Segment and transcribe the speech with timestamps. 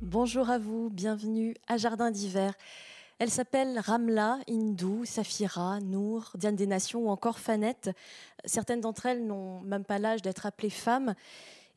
[0.00, 2.54] Bonjour à vous, bienvenue à Jardin d'hiver.
[3.20, 7.90] Elle s'appelle Ramla, Hindou, Safira, Nour, Diane des Nations ou encore Fanette.
[8.44, 11.14] Certaines d'entre elles n'ont même pas l'âge d'être appelées femmes.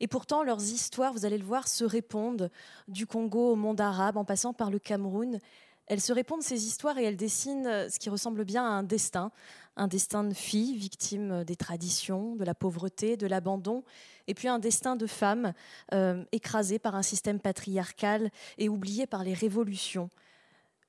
[0.00, 2.50] Et pourtant, leurs histoires, vous allez le voir, se répondent
[2.88, 5.38] du Congo au monde arabe en passant par le Cameroun.
[5.86, 9.30] Elles se répondent ces histoires et elles dessinent ce qui ressemble bien à un destin,
[9.76, 13.84] un destin de fille victime des traditions, de la pauvreté, de l'abandon,
[14.26, 15.54] et puis un destin de femme
[15.94, 20.10] euh, écrasée par un système patriarcal et oubliée par les révolutions.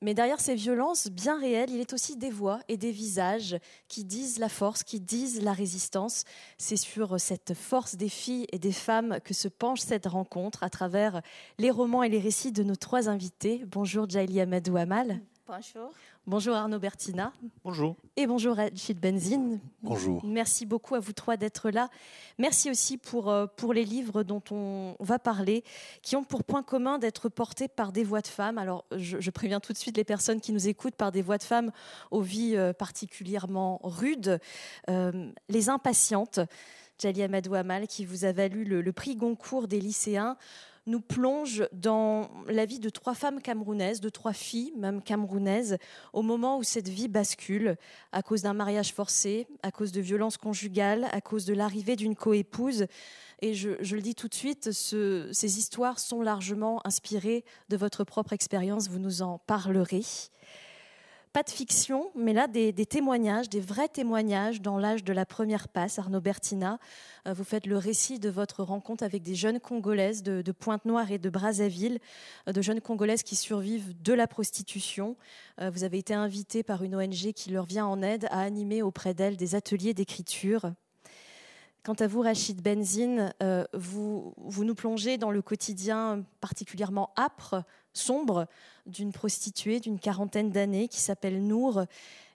[0.02, 3.58] Mais derrière ces violences bien réelles, il est aussi des voix et des visages
[3.90, 6.24] qui disent la force, qui disent la résistance.
[6.58, 10.70] C'est sur cette force des filles et des femmes que se penche cette rencontre à
[10.70, 11.22] travers
[11.58, 13.66] les romans et les récits de nos trois invités.
[13.68, 15.20] Bonjour Jaili Amadou Amal.
[15.46, 15.92] Bonjour.
[16.30, 17.34] Bonjour Arnaud Bertina.
[17.64, 17.96] Bonjour.
[18.16, 19.60] Et bonjour Rachid Benzine.
[19.82, 20.24] Bonjour.
[20.24, 21.90] Merci beaucoup à vous trois d'être là.
[22.38, 25.64] Merci aussi pour, euh, pour les livres dont on va parler,
[26.04, 28.60] qui ont pour point commun d'être portés par des voix de femmes.
[28.60, 31.44] Alors, je, préviens tout de suite les personnes qui nous écoutent par des voix de
[31.44, 31.72] femmes
[32.12, 34.40] aux vies euh, particulièrement rudes.
[34.88, 36.40] Euh, les impatientes.
[37.00, 40.38] Jali Amadou Amal, qui vous a valu le, le prix Goncourt des lycéens
[40.90, 45.78] nous plonge dans la vie de trois femmes camerounaises, de trois filles même camerounaises,
[46.14, 47.78] au moment où cette vie bascule
[48.12, 52.16] à cause d'un mariage forcé, à cause de violences conjugales, à cause de l'arrivée d'une
[52.16, 52.88] coépouse.
[53.42, 58.34] Et je, le dis tout de suite, ces histoires sont largement inspirées de votre propre
[58.34, 60.04] expérience, vous nous en parlerez.
[61.32, 65.68] Pas de fiction, mais là des, témoignages, des vrais témoignages dans l'âge de la première
[65.68, 66.00] passe.
[66.00, 66.80] Arnaud Bertina,
[67.28, 71.20] euh, vous faites le récit de votre rencontre avec des jeunes Congolaises de, Pointe-Noire et
[71.20, 72.00] de Brazzaville,
[72.48, 75.18] euh, de jeunes Congolaises qui survivent de la prostitution.
[75.62, 78.82] Euh, vous avez été invité par une ONG qui leur vient en aide à animer
[78.82, 80.72] auprès d'elles des ateliers d'écriture.
[81.84, 83.34] Quant à vous, Rachid Benzine,
[83.74, 87.64] vous, vous nous plongez dans le quotidien particulièrement âpre
[87.94, 88.48] sombre
[88.86, 91.86] d'une prostituée d'une quarantaine d'années qui s'appelle Nour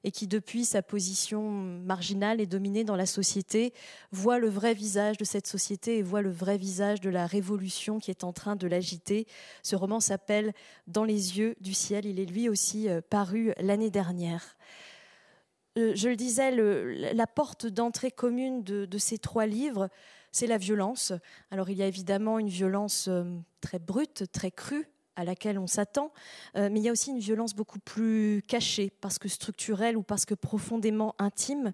[0.04, 3.72] et qui, depuis sa position marginale et dominée dans la société,
[4.12, 7.98] voit le vrai visage de cette société et voit le vrai visage de la révolution
[7.98, 9.26] qui est en train de l'agiter.
[9.62, 10.52] Ce roman s'appelle
[10.86, 12.04] Dans les yeux du ciel.
[12.04, 14.56] Il est lui aussi euh, paru l'année dernière.
[15.76, 19.88] Euh, je le disais, la porte d'entrée commune de, ces trois livres,
[20.32, 21.12] c'est la violence.
[21.50, 23.24] Alors il y a évidemment une violence euh,
[23.60, 26.12] très brute, très crue, à laquelle on s'attend,
[26.56, 30.02] euh, mais il y a aussi une violence beaucoup plus cachée, parce que structurelle ou
[30.02, 31.72] parce que profondément intime.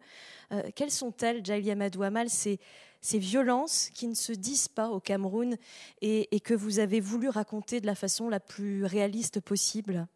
[0.75, 2.59] Quelles sont-elles, Jaili Amadou Amal, ces,
[3.01, 5.57] ces violences qui ne se disent pas au Cameroun
[6.01, 10.07] et, que vous avez voulu raconter de la façon la plus réaliste possible?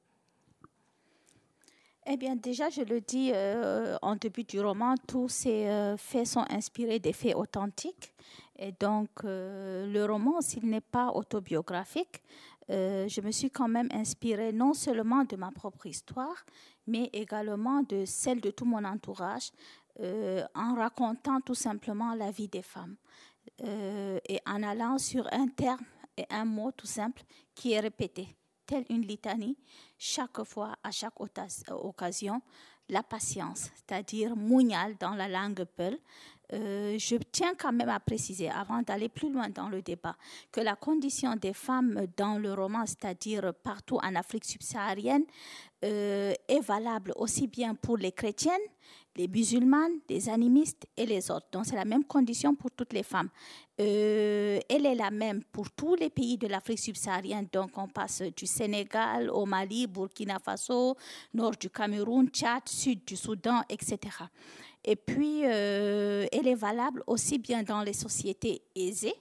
[2.07, 6.45] Eh bien, déjà, je le dis euh, en début du roman, tous ces faits sont
[6.51, 8.13] inspirés des faits authentiques.
[8.59, 12.23] Et donc, le roman, s'il n'est pas autobiographique,
[12.71, 16.45] euh, je me suis quand même inspirée non seulement de ma propre histoire,
[16.87, 19.51] mais également de celle de tout mon entourage,
[20.01, 22.97] euh, en racontant tout simplement la vie des femmes
[23.63, 25.85] euh, et en allant sur un terme
[26.17, 27.23] et un mot tout simple
[27.55, 28.29] qui est répété,
[28.67, 29.57] tel une litanie,
[29.99, 32.43] chaque fois, à chaque occasion,
[32.89, 35.99] la patience, c'est-à-dire mougnal dans la langue peul,
[36.53, 40.17] euh, je tiens quand même à préciser, avant d'aller plus loin dans le débat,
[40.53, 45.25] que la condition des femmes dans le roman, c'est-à-dire partout en Afrique subsaharienne,
[45.85, 48.61] euh, est valable aussi bien pour les chrétiennes,
[49.17, 51.47] les musulmanes, les animistes et les autres.
[51.53, 53.29] Donc c'est la même condition pour toutes les femmes.
[53.81, 57.47] Euh, elle est la même pour tous les pays de l'Afrique subsaharienne.
[57.53, 60.97] Donc on passe du Sénégal au Mali, Burkina Faso,
[61.33, 63.99] nord du Cameroun, Tchad, sud du Soudan, etc.
[64.85, 69.15] Et puis, euh, elle est valable aussi bien dans les sociétés aisées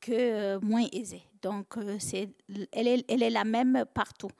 [0.00, 1.22] que euh, moins aisées.
[1.42, 1.74] Donc,
[2.72, 4.30] elle, est, la même partout.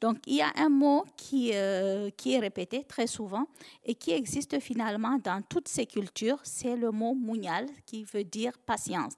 [0.00, 1.52] Donc, il y a un mot qui,
[2.16, 3.46] qui est répété très souvent
[3.84, 8.52] et qui existe finalement dans toutes ces cultures, c'est le mot mounial, qui veut dire
[8.58, 9.14] patience.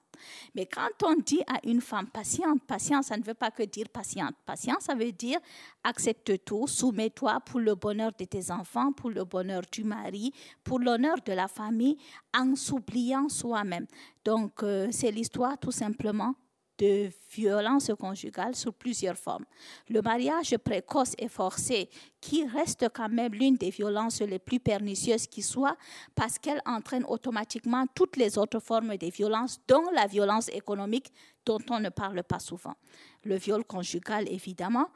[0.55, 3.89] Mais quand on dit à une femme patiente, patience, ça ne veut pas que dire
[3.89, 4.35] patiente.
[4.45, 5.39] Patience, ça veut dire
[5.83, 10.31] accepte tout, soumets-toi pour le bonheur de tes enfants, pour le bonheur du mari,
[10.63, 11.97] pour l'honneur de la famille,
[12.35, 13.87] en s'oubliant soi-même.
[14.23, 16.35] Donc, euh, c'est l'histoire tout simplement
[16.81, 19.45] de violence conjugale sous plusieurs formes.
[19.87, 21.89] Le mariage précoce et forcé,
[22.19, 25.77] qui reste quand même l'une des violences les plus pernicieuses qui soit,
[26.15, 31.13] parce qu'elle entraîne automatiquement toutes les autres formes de violence, dont la violence économique
[31.45, 32.75] dont on ne parle pas souvent.
[33.23, 34.87] Le viol conjugal, évidemment,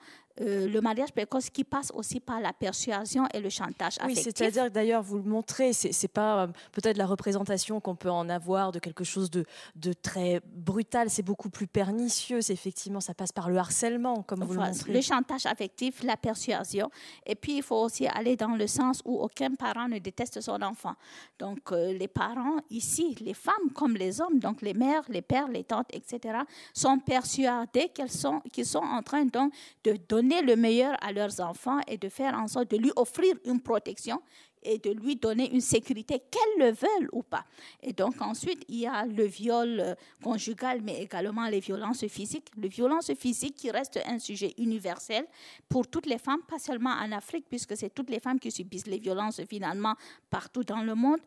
[0.42, 4.26] euh, le mariage précoce qui passe aussi par la persuasion et le chantage affectif.
[4.26, 8.10] Oui, c'est-à-dire d'ailleurs, vous le montrez, c'est, n'est pas euh, peut-être la représentation qu'on peut
[8.10, 9.46] en avoir de quelque chose de,
[9.76, 14.54] de très brutal, c'est beaucoup plus pernicieux, effectivement, ça passe par le harcèlement, comme vous
[14.54, 14.92] le montrez.
[14.92, 16.90] Le chantage affectif, la persuasion,
[17.26, 20.62] et puis il faut aussi aller dans le sens où aucun parent ne déteste son
[20.62, 20.96] enfant.
[21.40, 25.48] Donc euh, les parents ici, les femmes comme les hommes, donc les mères, les pères,
[25.48, 26.40] les tantes, etc.,
[26.74, 29.54] sont persuadés qu'elles sont, qu'ils sont en train donc
[29.86, 33.36] de donner le meilleur à leurs enfants et de faire en sorte de lui offrir
[33.46, 34.22] une protection
[34.66, 37.46] et de lui donner une sécurité, qu'elles le veulent ou pas.
[37.82, 42.50] Et donc ensuite, il y a le viol euh, conjugal, mais également les violences physiques.
[42.58, 45.26] Le violence physique qui reste un sujet universel
[45.70, 48.88] pour toutes les femmes, pas seulement en Afrique, puisque c'est toutes les femmes qui subissent
[48.88, 49.94] les violences finalement
[50.30, 51.20] partout dans le monde.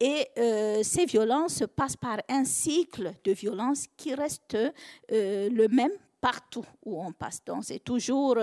[0.00, 5.92] Et euh, ces violences passent par un cycle de violence qui reste euh, le même
[6.24, 7.44] partout où on passe.
[7.44, 8.38] Donc c'est toujours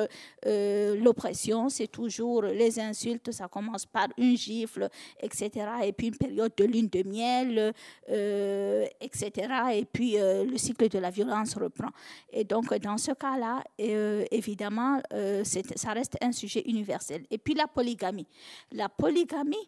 [0.45, 4.88] euh, l'oppression, c'est toujours les insultes, ça commence par une gifle,
[5.19, 5.50] etc.
[5.86, 7.74] Et puis une période de lune de miel,
[8.07, 9.31] euh, etc.
[9.74, 11.89] Et puis euh, le cycle de la violence reprend.
[12.31, 15.01] Et donc dans ce cas-là, évidemment,
[15.44, 17.24] ça reste un sujet universel.
[17.31, 18.27] Et puis la polygamie.
[18.74, 19.68] La polygamie,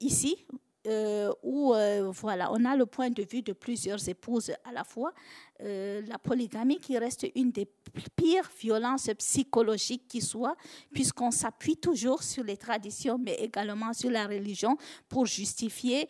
[0.00, 0.46] ici,
[0.88, 4.84] euh, où euh, voilà, on a le point de vue de plusieurs épouses à la
[4.84, 5.12] fois.
[5.60, 7.68] Euh, la polygamie qui reste une des
[8.16, 10.56] pires violences psychologiques qui soit,
[10.90, 16.08] puisqu'on s'appuie toujours sur les traditions, mais également sur la religion pour justifier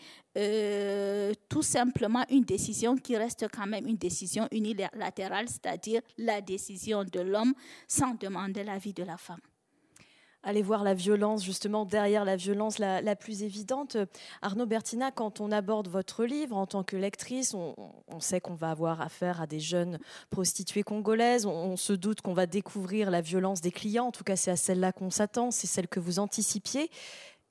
[1.48, 7.18] tout simplement une décision qui reste quand même une décision unilatérale, c'est-à-dire la décision de
[7.18, 7.54] l'homme
[7.88, 9.40] sans demander l'avis de la femme
[10.48, 13.98] aller voir la violence justement derrière la violence la, plus évidente.
[14.40, 18.70] Arnaud Bertina, quand on aborde votre livre en tant que lectrice, on, sait qu'on va
[18.70, 19.98] avoir affaire à des jeunes
[20.30, 24.36] prostituées congolaises, on, se doute qu'on va découvrir la violence des clients, en tout cas
[24.36, 26.90] c'est à celle-là qu'on s'attend, c'est celle que vous anticipiez.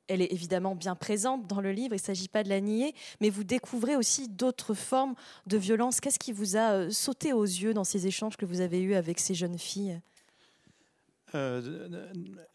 [0.07, 2.95] Elle est évidemment bien présente dans le livre, il ne s'agit pas de la nier,
[3.21, 5.13] mais vous découvrez aussi d'autres formes
[5.45, 5.99] de violence.
[5.99, 8.95] Qu'est-ce qui vous a euh, sauté aux yeux dans ces échanges que vous avez eus
[8.95, 10.01] avec ces jeunes filles?
[11.35, 11.61] Euh,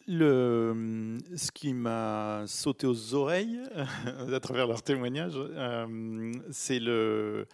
[0.07, 3.61] le, ce qui m'a sauté aux oreilles
[4.33, 7.47] à travers leur témoignage, euh, c'est le,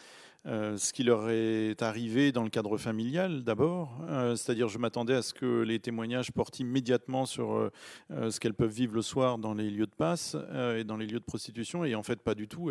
[0.47, 3.99] euh, ce qui leur est arrivé dans le cadre familial d'abord.
[4.09, 8.55] Euh, c'est-à-dire, je m'attendais à ce que les témoignages portent immédiatement sur euh, ce qu'elles
[8.55, 10.37] peuvent vivre le soir dans les lieux de passe
[10.77, 11.85] et dans les lieux de prostitution.
[11.85, 12.71] Et en fait, pas du tout.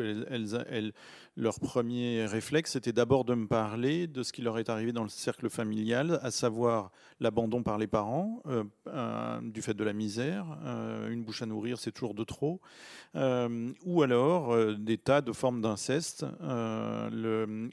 [1.36, 5.04] Leur premier réflexe, c'était d'abord de me parler de ce qui leur est arrivé dans
[5.04, 8.42] le cercle familial, à savoir l'abandon par les parents,
[9.44, 10.46] du fait de la misère.
[11.10, 12.60] une bouche à nourrir, c'est toujours de trop.
[13.16, 16.25] ou alors des tas de formes d'inceste.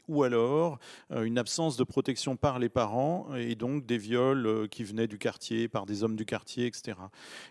[0.09, 0.79] Ou alors
[1.13, 5.07] euh, une absence de protection par les parents et donc des viols euh, qui venaient
[5.07, 6.97] du quartier, par des hommes du quartier, etc.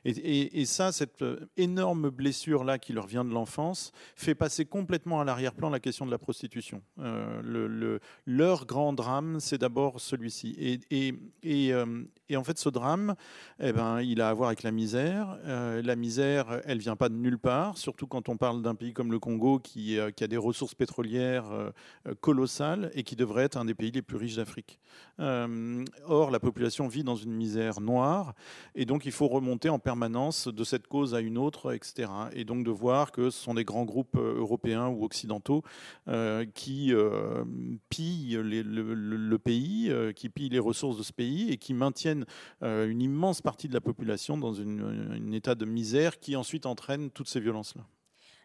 [0.05, 5.25] Et, ça, cette euh, énorme blessure-là qui leur vient de l'enfance, fait passer complètement à
[5.25, 6.81] l'arrière-plan la question de la prostitution.
[6.97, 10.55] le, leur grand drame, c'est d'abord celui-ci.
[10.89, 11.73] Et,
[12.35, 13.15] en fait, ce drame,
[13.59, 15.37] eh ben, il a à voir avec la misère.
[15.45, 19.11] la misère, elle vient pas de nulle part, surtout quand on parle d'un pays comme
[19.11, 21.45] le Congo qui, qui a des ressources pétrolières
[22.21, 24.79] colossal et qui devrait être un des pays les plus riches d'Afrique.
[25.19, 28.33] Euh, or, la population vit dans une misère noire
[28.75, 32.09] et donc il faut remonter en permanence de cette cause à une autre, etc.
[32.33, 35.63] Et donc de voir que ce sont des grands groupes euh, européens ou occidentaux
[36.07, 36.93] euh, qui
[37.89, 42.12] pillent le, pays, qui pillent les ressources de ce pays et qui maintiennent
[42.61, 47.29] une immense partie de la population dans un état de misère qui ensuite entraîne toutes
[47.29, 47.83] ces violences-là.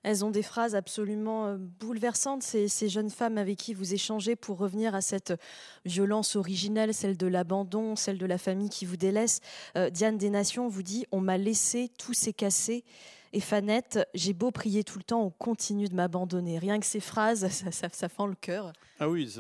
[0.02, 4.58] Elles ont des phrases absolument euh, bouleversantes, ces, jeunes femmes avec qui vous échangez pour
[4.58, 5.34] revenir à cette
[5.84, 9.40] violence originelle, celle de l'abandon, celle de la famille qui vous délaisse.
[9.76, 12.84] Euh, Diane des Nations vous dit On m'a laissé, tout s'est cassé.
[13.32, 16.58] Et Fanette, j'ai beau prier tout le temps, on continue de m'abandonner.
[16.58, 18.72] Rien que ces phrases, ça, fend le cœur.
[19.00, 19.32] Ah oui,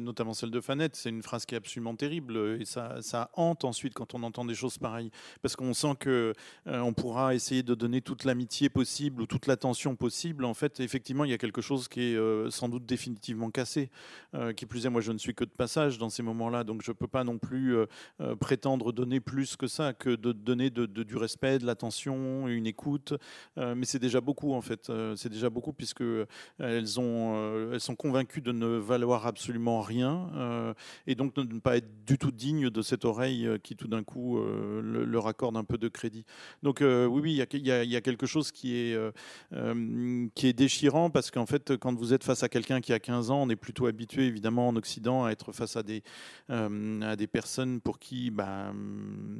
[0.00, 3.64] notamment celle de Fanette, c'est une phrase qui est absolument terrible et ça, ça, hante
[3.64, 5.10] ensuite quand on entend des choses pareilles.
[5.40, 6.34] Parce qu'on sent que
[6.66, 10.44] euh, pourra essayer de donner toute l'amitié possible ou toute l'attention possible.
[10.44, 13.90] En fait, effectivement, il y a quelque chose qui est euh, sans doute définitivement cassé.
[14.34, 16.82] Euh, qui plus est, moi, je ne suis que de passage dans ces moments-là, donc
[16.82, 17.76] je ne peux pas non plus
[18.40, 23.76] prétendre donner plus que ça, que de donner du respect, de l'attention, une écoute écoute,
[23.76, 24.90] mais c'est déjà beaucoup en fait.
[25.16, 26.02] c'est déjà beaucoup puisque
[26.58, 30.74] elles ont, elles sont convaincues de ne valoir absolument rien
[31.06, 34.02] et donc de ne pas être du tout dignes de cette oreille qui tout d'un
[34.02, 34.38] coup
[34.82, 36.24] leur accorde un peu de crédit.
[36.62, 38.98] Donc oui, oui, il y, a, quelque chose qui est
[40.34, 43.30] qui est déchirant parce qu'en fait, quand vous êtes face à quelqu'un qui a 15
[43.30, 46.02] ans, on est plutôt habitué évidemment en Occident à être face à des
[46.48, 48.72] à des personnes pour qui bah,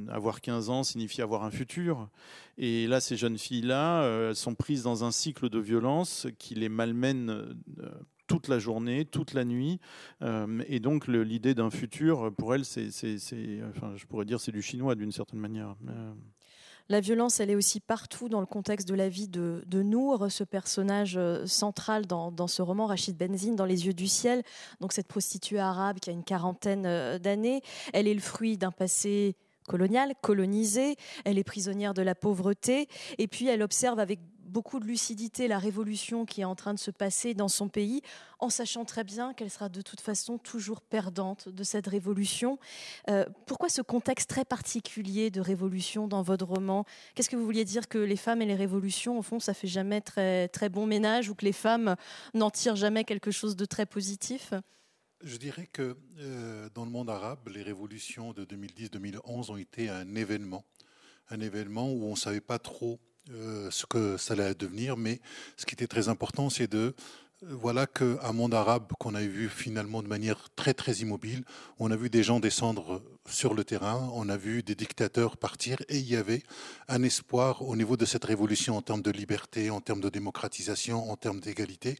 [0.09, 2.09] avoir 15 ans signifie avoir un futur.
[2.57, 6.55] Et là, ces jeunes filles-là, euh, elles sont prises dans un cycle de violence qui
[6.55, 7.89] les malmène euh,
[8.27, 9.79] toute la journée, toute la nuit.
[10.21, 14.95] Euh, et donc, l'idée d'un futur, pour elles, c'est, je pourrais dire, c'est du chinois
[14.95, 15.75] d'une certaine manière.
[16.89, 20.29] La violence, elle est aussi partout dans le contexte de la vie de, de Nour,
[20.29, 24.43] ce personnage central dans, dans, ce roman, Rachid Benzine, dans Les yeux du ciel.
[24.81, 27.61] Donc cette prostituée arabe qui a une quarantaine d'années,
[27.93, 33.27] elle est le fruit d'un passé coloniale, colonisée, elle est prisonnière de la pauvreté, et
[33.27, 34.19] puis elle observe avec
[34.53, 38.01] beaucoup de lucidité la révolution qui est en train de se passer dans son pays,
[38.39, 42.59] en sachant très bien qu'elle sera de toute façon toujours perdante de cette révolution.
[43.09, 46.85] Euh, pourquoi ce contexte très particulier de révolution dans votre roman?
[47.15, 49.67] Qu'est-ce que vous vouliez dire que les femmes et les révolutions, au fond, ça fait
[49.67, 51.95] jamais très, très bon ménage ou que les femmes
[52.35, 54.53] n'en tirent jamais quelque chose de très positif?
[55.23, 60.15] Je dirais que euh, dans le monde arabe, les révolutions de 2010-2011 ont été un
[60.15, 60.65] événement.
[61.29, 62.99] Un événement où on ne savait pas trop
[63.31, 65.21] euh, ce que ça allait devenir, mais
[65.55, 66.93] ce qui était très important, c'est de
[67.49, 71.43] voilà qu'un monde arabe qu'on a vu finalement de manière très très immobile,
[71.79, 75.77] on a vu des gens descendre sur le terrain, on a vu des dictateurs partir
[75.89, 76.43] et il y avait
[76.87, 81.09] un espoir au niveau de cette révolution en termes de liberté, en termes de démocratisation,
[81.09, 81.97] en termes d'égalité.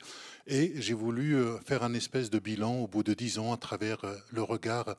[0.48, 3.58] Et j'ai voulu euh, faire un espèce de bilan au bout de dix ans à
[3.58, 4.96] travers euh, le regard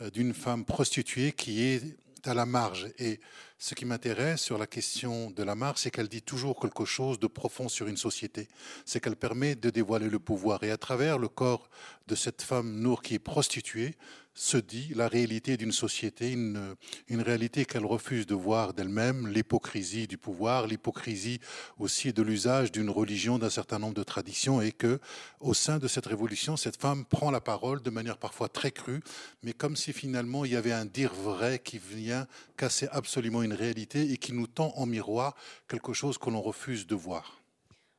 [0.00, 1.96] euh, d'une femme prostituée qui est
[2.28, 2.88] à la marge.
[2.98, 3.20] Et
[3.58, 7.18] ce qui m'intéresse sur la question de la marge, c'est qu'elle dit toujours quelque chose
[7.18, 8.48] de profond sur une société.
[8.84, 10.62] C'est qu'elle permet de dévoiler le pouvoir.
[10.62, 11.68] Et à travers le corps
[12.06, 13.96] de cette femme Nour qui est prostituée,
[14.36, 16.76] se dit la réalité d'une société, une,
[17.08, 21.40] réalité qu'elle refuse de voir d'elle-même, l'hypocrisie du pouvoir, l'hypocrisie
[21.78, 25.00] aussi de l'usage d'une religion, d'un certain nombre de traditions, et que
[25.40, 29.00] au sein de cette révolution, cette femme prend la parole de manière parfois très crue,
[29.42, 32.26] mais comme si finalement il y avait un dire vrai qui vient
[32.58, 35.34] casser absolument une réalité et qui nous tend en miroir
[35.66, 37.40] quelque chose que l'on refuse de voir.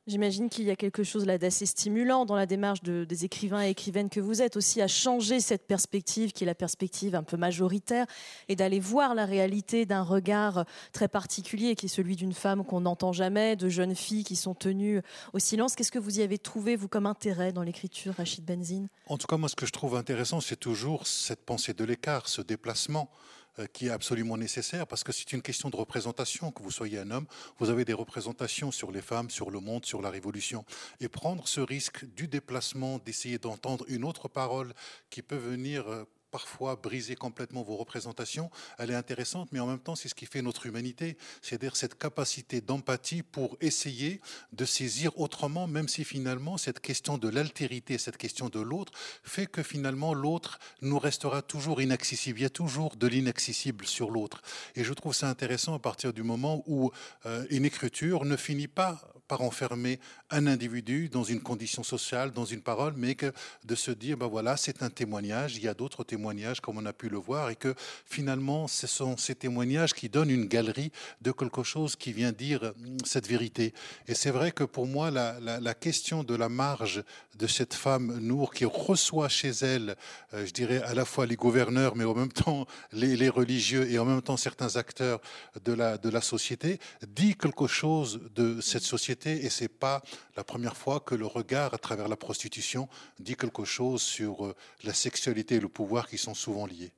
[0.08, 3.68] J'imagine qu'il y a quelque chose là d'assez stimulant dans la démarche des écrivains et
[3.68, 7.36] écrivaines que vous êtes aussi à changer cette perspective qui est la perspective un peu
[7.36, 8.06] majoritaire
[8.48, 12.80] et d'aller voir la réalité d'un regard très particulier qui est celui d'une femme qu'on
[12.80, 15.02] n'entend jamais, de jeunes filles qui sont tenues
[15.34, 15.76] au silence.
[15.76, 18.88] Qu'est-ce que vous y avez trouvé, vous, comme intérêt dans l'écriture, Rachid Benzine?
[19.08, 22.28] En tout cas, moi, ce que je trouve intéressant, c'est toujours cette pensée de l'écart,
[22.28, 23.10] ce déplacement.
[23.58, 26.50] Euh, qui est absolument nécessaire parce que c'est une question de représentation.
[26.50, 27.26] Que vous soyez un homme,
[27.58, 30.64] vous avez des représentations sur les femmes, sur le monde, sur la révolution.
[31.00, 34.74] Et prendre ce risque du déplacement, d'essayer d'entendre une autre parole
[35.10, 39.78] qui peut venir euh, parfois briser complètement vos représentations, elle est intéressante, mais en même
[39.78, 44.20] temps, c'est ce qui fait notre humanité, c'est-à-dire cette capacité d'empathie pour essayer
[44.52, 48.92] de saisir autrement, même si finalement cette question de l'altérité, cette question de l'autre,
[49.22, 52.40] fait que finalement l'autre nous restera toujours inaccessible.
[52.40, 54.42] Il y a toujours de l'inaccessible sur l'autre.
[54.74, 56.90] Et je trouve ça intéressant à partir du moment où
[57.26, 62.46] euh, une écriture ne finit pas par enfermer un individu dans une condition sociale, dans
[62.46, 63.32] une parole, mais que
[63.64, 66.86] de se dire, ben voilà, c'est un témoignage, il y a d'autres témoignages comme on
[66.86, 67.74] a pu le voir, et que
[68.06, 72.62] finalement, ce sont ces témoignages qui donnent une galerie de quelque chose qui vient dire
[72.62, 73.74] hum, cette vérité.
[74.08, 77.04] Et c'est vrai que pour moi, la, la, question de la marge
[77.38, 79.96] de cette femme Nour qui reçoit chez elle,
[80.34, 83.88] euh, je dirais à la fois les gouverneurs, mais en même temps les, les religieux
[83.90, 85.20] et en même temps certains acteurs
[85.64, 90.02] de la, de la société, dit quelque chose de cette société et c'est pas
[90.36, 94.54] la première fois que le regard à travers la prostitution dit quelque chose sur euh,
[94.84, 96.92] la sexualité et le pouvoir qui sont souvent liés.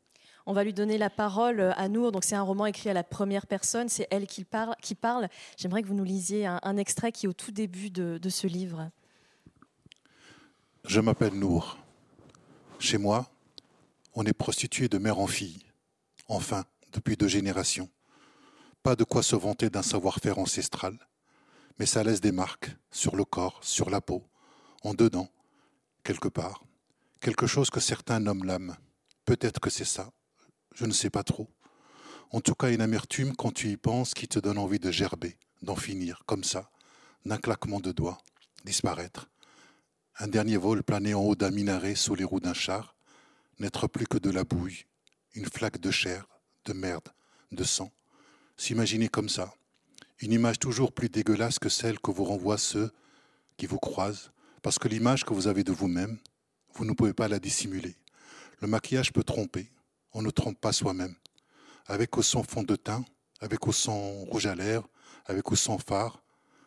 [0.47, 2.13] On va lui donner la parole à Nour.
[2.13, 3.89] Donc c'est un roman écrit à la première personne.
[3.89, 4.75] C'est elle qui parle.
[4.83, 5.29] Qui parle.
[5.57, 8.47] J'aimerais que vous nous lisiez un, extrait qui est au tout début de, de ce
[8.47, 8.91] livre.
[10.85, 11.79] Je m'appelle Nour.
[12.79, 13.29] Chez moi,
[14.15, 15.63] on est prostitué de mère en fille.
[16.27, 17.89] Enfin, depuis deux générations.
[18.83, 20.99] Pas de quoi se vanter d'un savoir-faire ancestral
[21.79, 24.25] mais ça laisse des marques sur le corps, sur la peau,
[24.83, 25.29] en dedans,
[26.03, 26.65] quelque part.
[27.21, 28.77] Quelque chose que certains nomment l'âme.
[29.25, 30.11] Peut-être que c'est ça.
[30.75, 31.51] Je ne sais pas trop.
[32.31, 35.37] En tout cas, une amertume quand tu y penses qui te donne envie de gerber,
[35.63, 36.71] d'en finir, comme ça,
[37.27, 38.19] d'un claquement de doigts,
[38.65, 39.29] disparaître.
[40.19, 42.95] Un dernier vol planer en haut d'un minaret sous les roues d'un char,
[43.59, 44.87] n'être plus que de la bouille,
[45.35, 46.27] une flaque de chair,
[46.65, 47.09] de merde,
[47.53, 47.93] de sang.
[48.57, 49.55] S'imaginer comme ça,
[50.21, 52.91] Une image toujours plus dégueulasse que celle que vous renvoient ceux
[53.57, 56.19] qui vous croisent, parce que l'image que vous avez de vous-même,
[56.75, 57.97] vous ne pouvez pas la dissimuler.
[58.61, 59.71] Le maquillage peut tromper,
[60.13, 61.15] on ne trompe pas soi-même.
[61.87, 63.05] Avec ou sans fond de teint,
[63.41, 64.89] avec ou sans rouge à lèvres,
[65.25, 66.23] avec ou sans phare,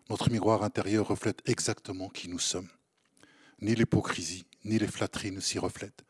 [0.09, 2.69] notre miroir intérieur reflète exactement qui nous sommes.
[3.61, 6.03] Ni l'hypocrisie, ni les flatteries ne s'y reflètent.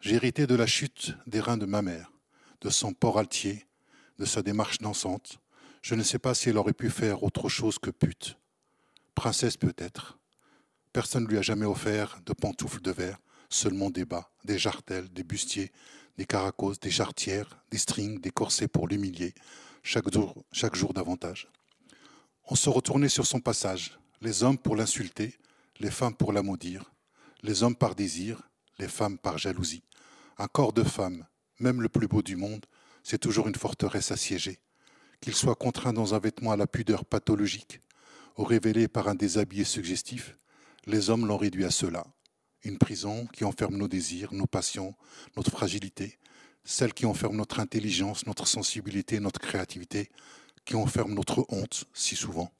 [0.00, 2.12] J'ai hérité de la chute des reins de ma mère,
[2.60, 3.64] de son port altier,
[4.18, 5.38] de sa démarche dansante.
[5.84, 8.38] Je ne sais pas si elle aurait pu faire autre chose que pute.
[9.14, 10.18] Princesse peut-être.
[10.94, 13.18] Personne ne lui a jamais offert de pantoufles de verre,
[13.50, 15.72] seulement des bas, des jartelles, des bustiers,
[16.16, 19.34] des caracos, des chartières, des strings, des corsets pour l'humilier,
[19.82, 21.48] chaque jour, chaque jour davantage.
[22.48, 25.36] On se retournait sur son passage, les hommes pour l'insulter,
[25.80, 26.94] les femmes pour la maudire,
[27.42, 28.48] les hommes par désir,
[28.78, 29.84] les femmes par jalousie.
[30.38, 31.26] Un corps de femme,
[31.60, 32.64] même le plus beau du monde,
[33.02, 34.60] c'est toujours une forteresse assiégée.
[35.20, 37.80] Qu'il soit contraint dans un vêtement à la pudeur pathologique,
[38.36, 40.36] ou révélé par un déshabillé suggestif,
[40.86, 42.04] les hommes l'ont réduit à cela.
[42.62, 44.94] Une prison qui enferme nos désirs, nos passions,
[45.36, 46.18] notre fragilité,
[46.64, 50.10] celle qui enferme notre intelligence, notre sensibilité, notre créativité,
[50.64, 52.50] qui enferme notre honte si souvent.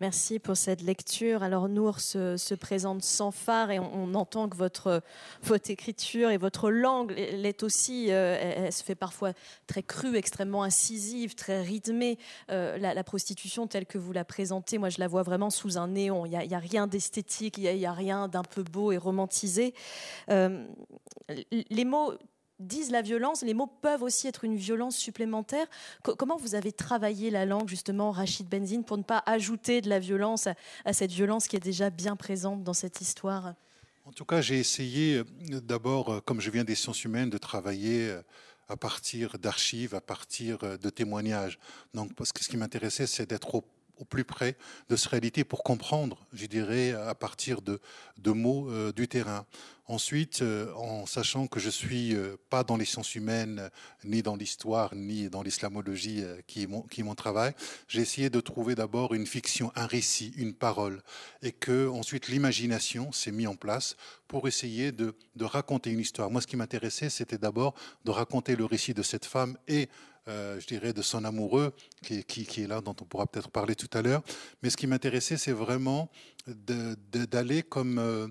[0.00, 1.42] Merci pour cette lecture.
[1.42, 5.02] Alors Nour se, présente sans phare et on, entend que votre,
[5.70, 8.08] écriture et votre langue l'est aussi.
[8.10, 9.32] Euh, elle, se fait parfois
[9.66, 12.18] très crue, extrêmement incisive, très rythmée.
[12.50, 15.88] Euh, la, prostitution telle que vous la présentez, moi je la vois vraiment sous un
[15.88, 16.26] néon.
[16.26, 19.72] Il n'y a, rien d'esthétique, il n'y a, rien d'un peu beau et romantisé.
[20.28, 20.66] Euh,
[21.50, 22.12] les mots
[22.58, 25.66] disent la violence, les mots peuvent aussi être une violence supplémentaire.
[26.02, 29.98] comment vous avez travaillé la langue, justement, Rachid Benzine, pour ne pas ajouter de la
[29.98, 30.48] violence
[30.84, 33.54] à, cette violence qui est déjà bien présente dans cette histoire?
[34.04, 37.38] En tout cas, j'ai essayé euh, d'abord, euh, comme je viens des sciences humaines, de
[37.38, 38.22] travailler euh,
[38.68, 41.58] à partir d'archives, à partir de témoignages.
[41.94, 43.64] Donc, parce que ce qui m'intéressait, c'est d'être au
[43.96, 44.56] au plus près
[44.88, 47.80] de cette réalité pour comprendre, je dirais, à partir de,
[48.24, 49.46] mots euh, du terrain.
[49.88, 53.70] Ensuite, euh, en sachant que je suis euh, pas dans les sciences humaines,
[54.04, 57.54] ni dans l'histoire, ni dans l'islamologie, qui est mon, qui travail,
[57.88, 61.02] j'ai essayé de trouver d'abord une fiction, un récit, une parole,
[61.42, 66.30] et que ensuite l'imagination s'est mise en place pour essayer de, de raconter une histoire.
[66.30, 69.88] Moi, ce qui m'intéressait, c'était d'abord de raconter le récit de cette femme et
[70.28, 73.90] euh, je dirais, de son amoureux, qui, est là, dont on pourra peut-être parler tout
[73.96, 74.22] à l'heure.
[74.62, 76.10] Mais ce qui m'intéressait, c'est vraiment
[76.46, 77.98] d'aller comme...
[77.98, 78.28] Euh,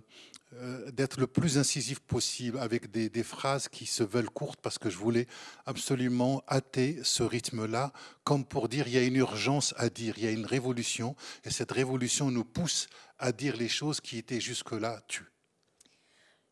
[0.61, 4.77] euh, d'être le plus incisif possible avec des, des, phrases qui se veulent courtes parce
[4.77, 5.27] que je voulais
[5.65, 7.91] absolument hâter ce rythme-là
[8.23, 11.15] comme pour dire il y a une urgence à dire, il y a une révolution
[11.43, 12.87] et cette révolution nous pousse
[13.19, 15.34] à dire les choses qui étaient jusque-là tues.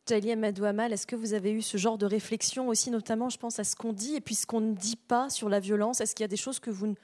[0.06, 3.60] Talia Madouamal, est-ce que vous avez eu ce genre de réflexion aussi, notamment, je pense,
[3.60, 6.02] à ce qu'on dit et puis ce qu'on ne dit pas sur la violence?
[6.02, 6.96] Est-ce qu'il y a des choses que vous ne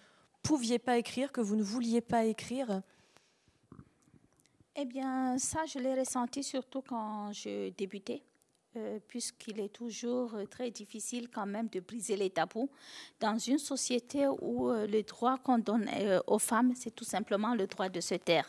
[0.43, 2.81] pouviez pas écrire, que vous ne vouliez pas écrire?
[4.75, 8.23] Eh bien, ça, je l'ai ressenti surtout quand je débutais.
[8.77, 12.69] Euh, puisqu'il est toujours très difficile quand même de briser les tabous
[13.19, 17.55] dans une société où euh, le droit qu'on donne euh, aux femmes, c'est tout simplement
[17.55, 18.47] le droit de se taire.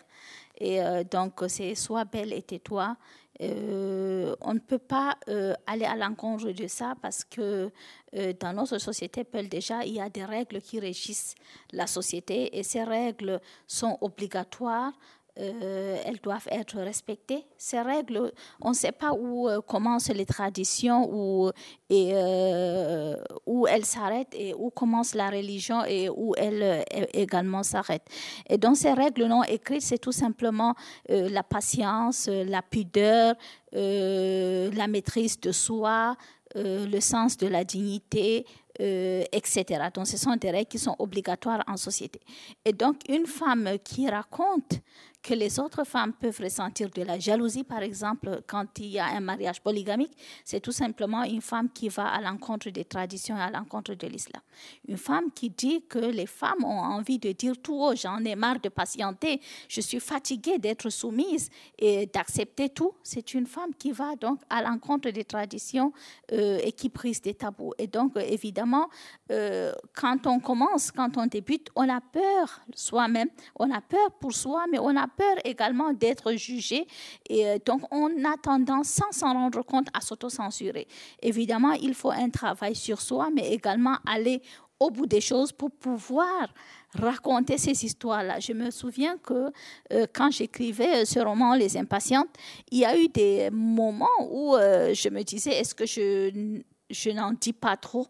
[0.59, 0.79] Et
[1.11, 2.95] donc, c'est soit belle et tais-toi,
[3.43, 7.71] euh, on ne peut pas euh, aller à l'encontre de ça parce que
[8.15, 11.35] euh, dans notre société, déjà, il y a des règles qui régissent
[11.73, 14.93] la société et ces règles sont obligatoires
[15.39, 17.47] euh, elles doivent être respectées.
[17.57, 21.51] Ces règles, on ne sait pas où euh, commencent les traditions, où,
[21.93, 23.17] euh,
[23.47, 28.09] où elles s'arrêtent et où commence la religion et où elles également s'arrêtent.
[28.49, 30.75] Et donc ces règles non écrites, c'est tout simplement
[31.09, 33.35] la patience, la pudeur,
[33.73, 36.17] la maîtrise de soi,
[36.55, 38.47] le sens de la dignité,
[38.79, 39.65] etc.
[39.95, 42.21] Donc, ce sont des règles qui sont obligatoires en société.
[42.65, 44.81] Et donc, une femme qui raconte
[45.23, 49.07] que les autres femmes peuvent ressentir de la jalousie, par exemple, quand il y a
[49.07, 53.43] un mariage polygamique, c'est tout simplement une femme qui va à l'encontre des traditions et
[53.43, 54.43] à l'encontre de l'islam.
[54.89, 58.35] Une femme qui dit que les femmes ont envie de dire tout haut, j'en ai
[58.35, 63.93] marre de patienter, je suis fatiguée d'être soumise et d'accepter tout, c'est une femme qui
[63.93, 65.93] va donc à l'encontre des traditions
[66.33, 67.73] euh, et qui brise des tabous.
[67.79, 68.89] Et donc, évidemment,
[69.31, 74.33] euh, quand on commence, quand on débute, on a peur soi-même, on a peur pour
[74.33, 76.87] soi, mais on a peur également d'être jugé.
[77.29, 80.87] Et euh, donc, on a tendance, sans s'en rendre compte, à s'autocensurer.
[81.23, 84.43] Évidemment, il faut un travail sur soi, mais également aller
[84.81, 86.49] au bout des choses pour pouvoir
[86.95, 88.41] raconter ces histoires-là.
[88.41, 89.53] Je me souviens que
[89.93, 92.31] euh, quand j'écrivais ce roman Les Impatientes,
[92.71, 97.11] il y a eu des moments où euh, je me disais, est-ce que je, je
[97.11, 98.07] n'en dis pas trop?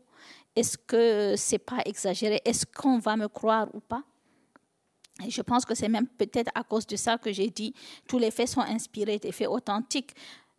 [0.55, 2.41] Est-ce que c'est pas exagéré?
[2.45, 4.03] Est-ce qu'on va me croire ou pas?
[5.27, 7.75] Et je pense que c'est même peut-être à cause de ça que j'ai dit
[8.09, 10.15] tous les faits sont inspirés des faits authentiques.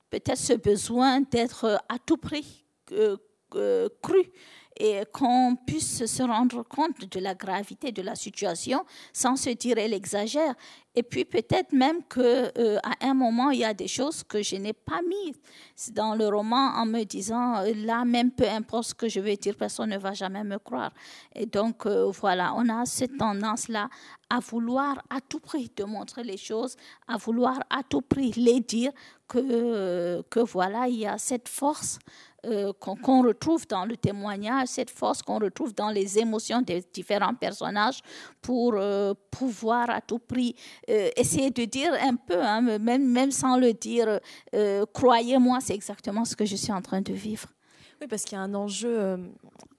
[0.09, 3.17] Peut-être ce besoin d'être à tout prix euh,
[3.55, 4.31] euh, cru
[4.79, 9.77] et qu'on puisse se rendre compte de la gravité de la situation sans se dire
[9.77, 10.55] elle exagère.
[10.93, 14.43] Et puis peut-être même que euh, à un moment il y a des choses que
[14.43, 18.89] je n'ai pas mises dans le roman en me disant euh, là même peu importe
[18.89, 20.91] ce que je vais dire personne ne va jamais me croire.
[21.33, 23.87] Et donc euh, voilà, on a cette tendance là
[24.29, 26.75] à vouloir à tout prix de montrer les choses,
[27.07, 28.91] à vouloir à tout prix les dire
[29.29, 31.99] que que voilà il y a cette force
[32.79, 38.01] qu'on retrouve dans le témoignage, cette force qu'on retrouve dans les émotions des différents personnages
[38.41, 38.73] pour
[39.29, 40.55] pouvoir à tout prix
[40.89, 44.19] euh, essayer de dire un peu, hein, même, sans le dire,
[44.93, 47.49] croyez-moi, c'est exactement ce que je suis en train de vivre.
[48.01, 49.17] Oui, parce qu'il y a un enjeu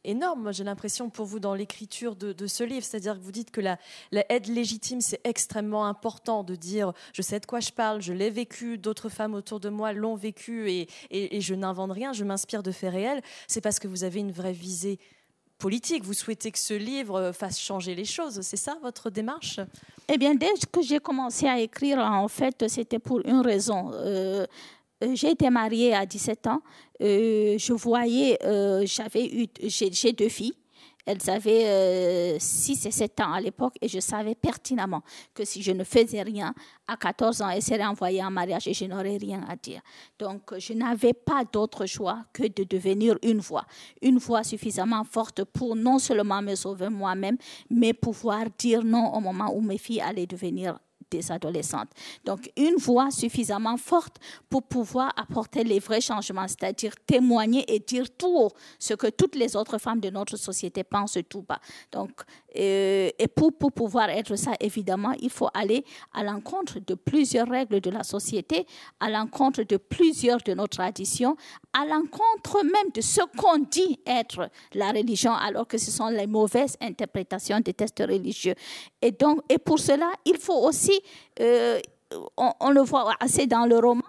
[0.04, 2.84] énorme, j'ai l'impression, pour vous dans l'écriture de, ce livre.
[2.84, 3.78] C'est-à-dire que vous dites que la,
[4.28, 8.30] aide légitime, c'est extrêmement important de dire je sais de quoi je parle, je l'ai
[8.30, 10.88] vécu, d'autres femmes autour de moi l'ont vécu et,
[11.40, 13.22] je n'invente rien, je m'inspire de faits réels.
[13.46, 14.98] C'est parce que vous avez une vraie visée
[16.02, 18.40] Vous souhaitez que ce livre fasse changer les choses.
[18.42, 19.60] C'est ça votre démarche?
[20.08, 23.90] Eh bien, dès que j'ai commencé à écrire, en fait, c'était pour une raison.
[23.94, 24.46] Euh,
[25.02, 26.62] euh, j'ai été mariée à 17 ans.
[27.00, 30.54] Euh, je voyais, euh, j'avais eu, j'ai deux filles.
[31.04, 35.02] Elles avaient 6 et 7 ans à l'époque et je savais pertinemment
[35.34, 36.54] que si je ne faisais rien,
[36.86, 39.80] à 14 ans, elles seraient envoyées en mariage et je n'aurais rien à dire.
[40.18, 43.64] Donc, je n'avais pas d'autre choix que de devenir une voix.
[44.00, 47.36] Une voix suffisamment forte pour non seulement me sauver moi-même,
[47.70, 50.78] mais pouvoir dire non au moment où mes filles allaient devenir
[51.12, 51.90] des adolescentes.
[52.24, 54.16] Donc, une voix suffisamment forte
[54.48, 59.36] pour pouvoir apporter les vrais changements, c'est-à-dire témoigner et dire tout haut ce que toutes
[59.36, 61.60] les autres femmes de notre société pensent tout bas.
[61.92, 62.10] Donc,
[62.58, 67.48] euh, et pour, pour pouvoir être ça, évidemment, il faut aller à l'encontre de plusieurs
[67.48, 68.66] règles de la société,
[69.00, 71.36] à l'encontre de plusieurs de nos traditions,
[71.72, 76.26] à l'encontre même de ce qu'on dit être la religion, alors que ce sont les
[76.26, 78.54] mauvaises interprétations des tests religieux.
[79.00, 81.00] Et donc, et pour cela, il faut aussi,
[81.40, 81.80] euh,
[82.36, 84.02] on, le voit assez dans le roman,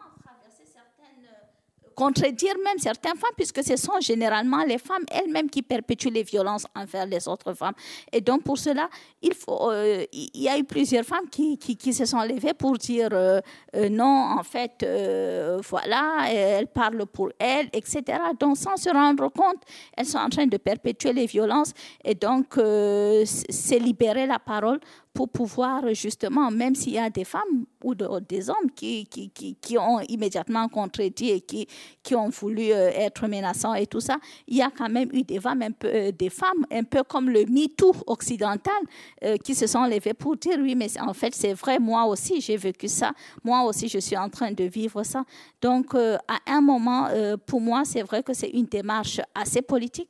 [1.96, 6.66] contredire même certaines femmes, puisque ce sont généralement les femmes elles-mêmes qui perpétuent les violences
[6.76, 7.74] envers les autres femmes.
[8.12, 8.90] Et donc, pour cela,
[9.22, 13.40] il, euh, y a eu plusieurs femmes qui se sont levées pour dire euh,
[13.76, 14.86] euh, non, en fait,
[15.70, 18.04] voilà, elles parlent pour elles, etc.
[18.40, 19.62] Donc, sans se rendre compte,
[19.96, 21.74] elles sont en train de perpétuer les violences.
[22.04, 22.56] Et donc,
[23.26, 24.80] c'est libérer la parole
[25.14, 29.56] pour pouvoir justement, même s'il y a des femmes ou des hommes qui, qui, qui,
[29.56, 31.68] qui, ont immédiatement contredit et qui,
[32.02, 35.22] qui ont voulu euh, être menaçants et tout ça, il y a quand même eu
[35.24, 38.74] des femmes un peu, euh, des femmes un peu comme le MeToo occidental
[39.24, 42.42] euh, qui se sont levées pour dire oui, mais en fait c'est vrai, moi aussi
[42.42, 43.12] j'ai vécu ça,
[43.44, 45.24] moi aussi je suis en train de vivre ça.
[45.62, 47.08] Donc à un moment,
[47.46, 50.10] pour moi, c'est vrai que c'est une démarche assez politique,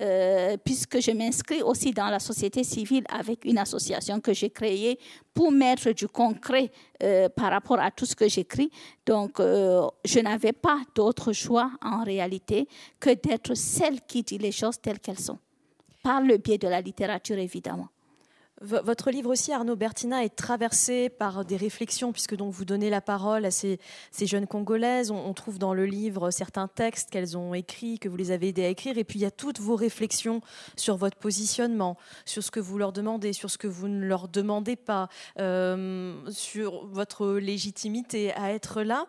[0.00, 4.98] euh, puisque je m'inscris aussi dans la société civile avec une association que j'ai créée
[5.34, 6.70] pour mettre du concret
[7.02, 8.70] euh, par rapport à tout ce que j'écris.
[9.04, 12.66] Donc, euh, je n'avais pas d'autre choix en réalité
[12.98, 15.38] que d'être celle qui dit les choses telles qu'elles sont,
[16.02, 17.88] par le biais de la littérature évidemment.
[18.64, 23.00] Votre livre aussi, Arnaud Bertina, est traversé par des réflexions, puisque donc vous donnez la
[23.00, 23.80] parole à ces,
[24.20, 25.10] jeunes Congolaises.
[25.10, 28.64] On, trouve dans le livre certains textes qu'elles ont écrits, que vous les avez aidées
[28.64, 30.42] à écrire, et puis il y a toutes vos réflexions
[30.76, 34.28] sur votre positionnement, sur ce que vous leur demandez, sur ce que vous ne leur
[34.28, 35.08] demandez pas,
[35.40, 39.06] euh, sur votre légitimité à être là.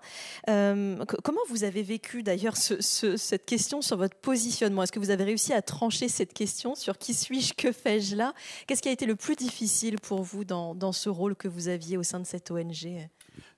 [0.49, 4.81] Euh, comment vous avez vécu d'ailleurs cette question sur votre positionnement?
[4.81, 8.33] Est-ce que vous avez réussi à trancher cette question sur qui suis-je, que fais-je là?
[8.65, 11.67] Qu'est-ce qui a été le plus difficile pour vous dans, dans, ce rôle que vous
[11.67, 13.09] aviez au sein de cette ONG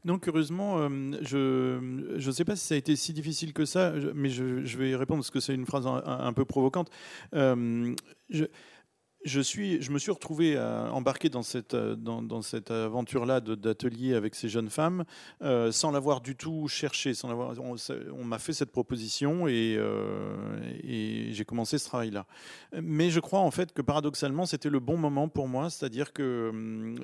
[0.05, 0.87] non, curieusement, euh,
[1.21, 4.95] je ne sais pas si ça a été si difficile que ça, mais je, vais
[4.95, 6.91] répondre parce que c'est une phrase un, peu provocante.
[7.33, 7.95] Euh,
[8.29, 8.45] je,
[9.25, 14.35] je, suis, je me suis retrouvé embarqué dans cette, euh, dans, cette aventure-là d'atelier avec
[14.35, 15.03] ces jeunes femmes
[15.41, 17.13] euh, sans l'avoir du tout cherché.
[17.13, 22.25] Sans on, m'a fait cette proposition et, euh, et j'ai commencé ce travail-là.
[22.81, 26.95] Mais je crois en fait que paradoxalement, c'était le bon moment pour moi, c'est-à-dire que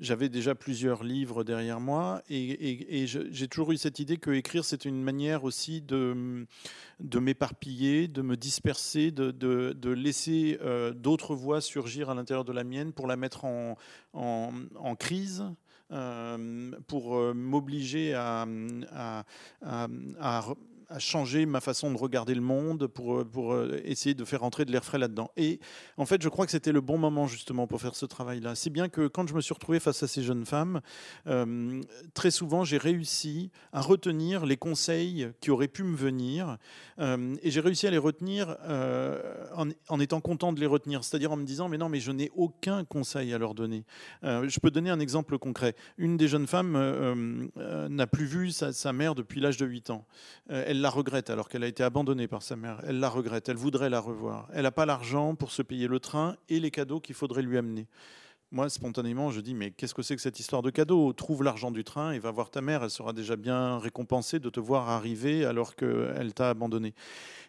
[0.00, 4.64] j'avais déjà plusieurs livres derrière moi et, et j'ai toujours eu cette idée que écrire,
[4.64, 6.46] c'était une manière aussi de
[7.00, 12.52] de m'éparpiller, de me disperser, de, de, laisser euh, d'autres voix surgir à l'intérieur de
[12.52, 13.76] la mienne pour la mettre en,
[14.14, 15.44] en, crise.
[15.92, 18.44] Euh, pour euh, m'obliger à,
[20.88, 24.72] a changé ma façon de regarder le monde pour, pour essayer de faire entrer de
[24.72, 25.30] l'air frais là-dedans.
[25.36, 25.60] Et
[25.96, 28.54] en fait, je crois que c'était le bon moment justement pour faire ce travail-là.
[28.54, 30.80] Si bien que quand je me suis retrouvé face à ces jeunes femmes,
[32.14, 36.58] très souvent, j'ai réussi à retenir les conseils qui auraient pu me venir.
[36.98, 38.56] et j'ai réussi à les retenir
[39.56, 41.04] en, en, étant content de les retenir.
[41.04, 43.84] C'est-à-dire en me disant, mais non, mais je n'ai aucun conseil à leur donner.
[44.22, 45.74] je peux donner un exemple concret.
[45.98, 47.50] Une des jeunes femmes
[47.88, 50.06] n'a plus vu sa, mère depuis l'âge de 8 ans.
[50.50, 52.82] Euh, elle la regrette alors qu'elle a été abandonnée par sa mère.
[52.86, 54.46] Elle la regrette, elle voudrait la revoir.
[54.52, 57.56] Elle n'a pas l'argent pour se payer le train et les cadeaux qu'il faudrait lui
[57.56, 57.86] amener.
[58.52, 61.72] Moi, spontanément, je dis, mais qu'est-ce que c'est que cette histoire de cadeaux Trouve l'argent
[61.72, 64.88] du train et va voir ta mère, elle sera déjà bien récompensée de te voir
[64.88, 66.94] arriver alors qu'elle t'a abandonné.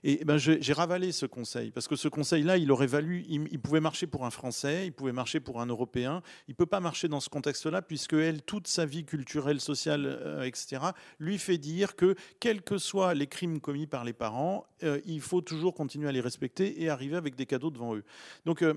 [0.03, 3.79] Et ben, j'ai ravalé ce conseil, parce que ce conseil-là, il aurait valu, il, pouvait
[3.79, 7.07] marcher pour un Français, il pouvait marcher pour un Européen, il ne peut pas marcher
[7.07, 10.81] dans ce contexte-là, puisque elle, toute sa vie culturelle, sociale, euh, etc.,
[11.19, 15.21] lui fait dire que, quels que soient les crimes commis par les parents, euh, il
[15.21, 18.03] faut toujours continuer à les respecter et arriver avec des cadeaux devant eux.
[18.45, 18.73] Donc, euh,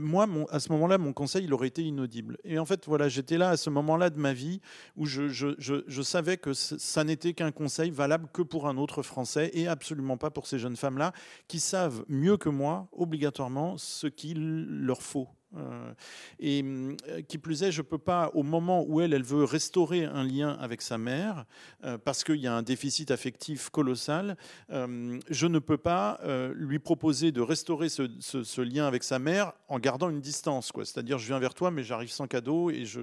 [0.00, 2.38] moi, à ce moment-là, mon conseil, il aurait été inaudible.
[2.44, 4.60] Et en fait, voilà, j'étais là à ce moment-là de ma vie
[4.96, 9.50] où je, je, savais que ça n'était qu'un conseil valable que pour un autre Français
[9.54, 11.12] et absolument pas pour ces jeunes femmes-là
[11.48, 15.28] qui savent mieux que moi, obligatoirement, ce qu'il leur faut.
[15.56, 15.92] Euh,
[16.38, 19.44] et euh, qui plus est, je ne peux pas, au moment où elle, elle veut
[19.44, 21.44] restaurer un lien avec sa mère,
[21.84, 24.36] euh, parce qu'il y a un déficit affectif colossal,
[24.70, 26.20] je ne peux pas
[26.54, 30.72] lui proposer de restaurer ce, lien avec sa mère en gardant une distance.
[30.76, 32.70] C'est-à-dire, je viens vers toi, mais j'arrive sans cadeau.
[32.70, 33.00] Et je.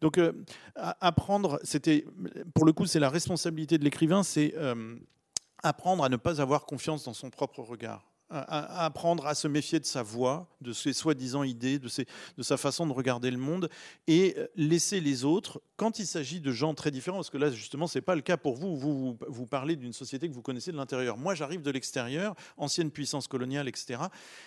[0.00, 0.18] Donc,
[0.76, 1.60] apprendre,
[2.54, 4.54] pour le coup, c'est la responsabilité de l'écrivain, c'est
[5.62, 8.11] apprendre à ne pas avoir confiance dans son propre regard.
[8.34, 12.86] À, apprendre à se méfier de sa voix, de ses soi-disant idées, de, sa façon
[12.86, 13.68] de regarder le monde,
[14.06, 17.86] et laisser les autres, quand il s'agit de gens très différents, parce que là, justement,
[17.86, 20.72] ce n'est pas le cas pour vous, vous, vous, parlez d'une société que vous connaissez
[20.72, 21.18] de l'intérieur.
[21.18, 24.00] Moi, j'arrive de l'extérieur, ancienne puissance coloniale, etc.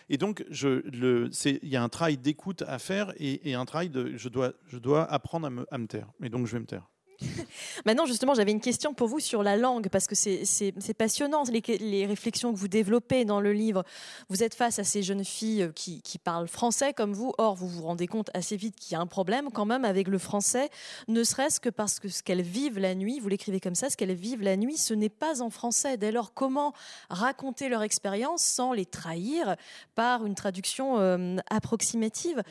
[0.10, 4.30] Et donc, il y a un travail d'écoute à faire, et, un travail de, je
[4.30, 6.08] dois, je dois apprendre à me, à me taire.
[6.24, 6.90] Et donc, je vais me taire.
[7.86, 12.06] Maintenant, justement, j'avais une question pour vous sur la langue, parce que c'est passionnant, les,
[12.06, 13.84] réflexions que vous développez dans le livre.
[14.30, 17.68] Vous êtes face à ces jeunes filles euh, qui, parlent français comme vous, or vous
[17.68, 20.70] vous rendez compte assez vite qu'il y a un problème quand même avec le français,
[21.08, 23.98] ne serait-ce que parce que ce qu'elles vivent la nuit, vous l'écrivez comme ça, ce
[23.98, 25.98] qu'elles vivent la nuit, ce n'est pas en français.
[25.98, 26.74] Dès lors, comment
[27.10, 29.56] raconter leur expérience sans les trahir
[29.94, 32.42] par une traduction euh, approximative?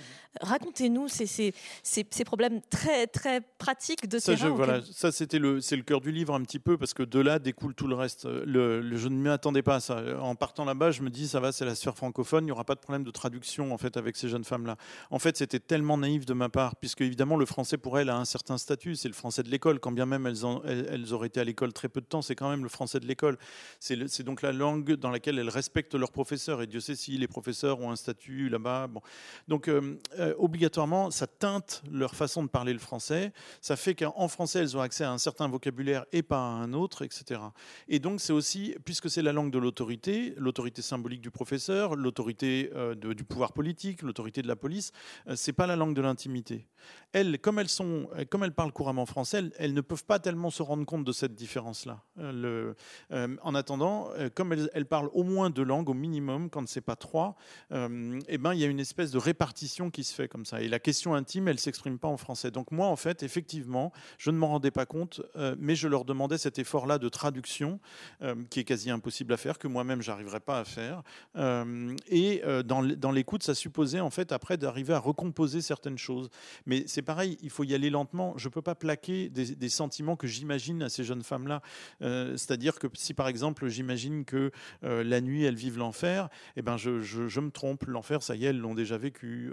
[0.40, 5.77] Racontez-nous ces, ces, ces, problèmes très, très pratiques de terrain voilà, ça c'était le, c'est
[5.77, 8.27] le cœur du livre un petit peu parce que de là découle tout le reste.
[8.27, 10.03] Le, je ne m'y attendais pas à ça.
[10.21, 12.64] En partant là-bas, je me dis ça va, c'est la sphère francophone, il n'y aura
[12.64, 14.77] pas de problème de traduction en fait avec ces jeunes femmes-là.
[15.11, 18.17] En fait, c'était tellement naïf de ma part puisque évidemment le français pour elles a
[18.17, 19.81] un certain statut, c'est le français de l'école.
[19.81, 22.51] Quand bien même elles, elles, auraient été à l'école très peu de temps, c'est quand
[22.51, 23.38] même le français de l'école.
[23.81, 27.29] C'est, donc la langue dans laquelle elles respectent leurs professeurs et Dieu sait si les
[27.29, 28.87] professeurs ont un statut là-bas.
[28.88, 29.01] Bon.
[29.49, 33.33] Donc euh, euh, obligatoirement, ça teinte leur façon de parler le français.
[33.61, 37.02] Ça fait qu'en elles ont accès à un certain vocabulaire et pas à un autre,
[37.02, 37.40] etc.
[37.88, 42.70] Et donc, c'est aussi, puisque c'est la langue de l'autorité, l'autorité symbolique du professeur, l'autorité
[42.74, 44.92] euh, du pouvoir politique, l'autorité de la police,
[45.28, 46.66] euh, c'est pas la langue de l'intimité.
[47.12, 50.62] Elles, comme elles, sont, comme elles parlent couramment français, elles, ne peuvent pas tellement se
[50.62, 52.02] rendre compte de cette différence-là.
[52.18, 52.74] Euh,
[53.11, 57.37] en attendant, comme elles, parlent au moins deux langues, au minimum, quand c'est pas trois,
[57.70, 60.61] eh ben, il y a une espèce de répartition qui se fait comme ça.
[60.61, 62.50] Et la question intime, elle s'exprime pas en français.
[62.50, 66.38] Donc moi, en fait, effectivement, je m'en rendais pas compte, euh, mais je leur demandais
[66.38, 67.81] cet effort-là de traduction,
[68.23, 71.03] euh, qui est quasi impossible à faire, que moi-même j'arriverais pas à faire.
[71.37, 76.31] Euh, et dans, l'écoute, ça supposait en fait après d'arriver à recomposer certaines choses.
[76.66, 78.35] Mais c'est pareil, il faut y aller lentement.
[78.37, 81.62] Je peux pas plaquer des, sentiments que j'imagine à ces jeunes femmes-là.
[82.01, 84.51] C'est-à-dire que si par exemple j'imagine que
[84.83, 87.85] la nuit elles vivent l'enfer, eh ben je, je, me trompe.
[87.87, 89.53] L'enfer, ça y est, elles l'ont déjà vécu.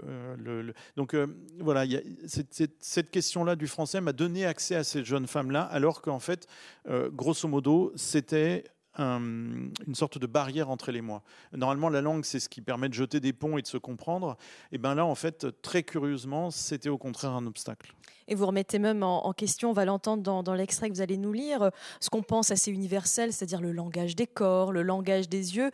[0.96, 1.16] Donc
[1.58, 1.84] voilà,
[2.26, 6.46] cette question-là du français m'a donné accès à ces jeunes femmes-là, alors qu'en fait,
[6.88, 8.64] euh, grosso modo, c'était
[8.98, 11.22] une sorte de barrière entre elles et moi.
[11.52, 14.36] Normalement, la langue, c'est ce qui permet de jeter des ponts et de se comprendre.
[14.70, 17.94] Et bien là, en fait, très curieusement, c'était au contraire un obstacle.
[18.28, 21.32] Et vous remettez même en, question, on va l'entendre dans, l'extrait que vous allez nous
[21.32, 25.70] lire, ce qu'on pense assez universel, c'est-à-dire le langage des corps, le langage des yeux.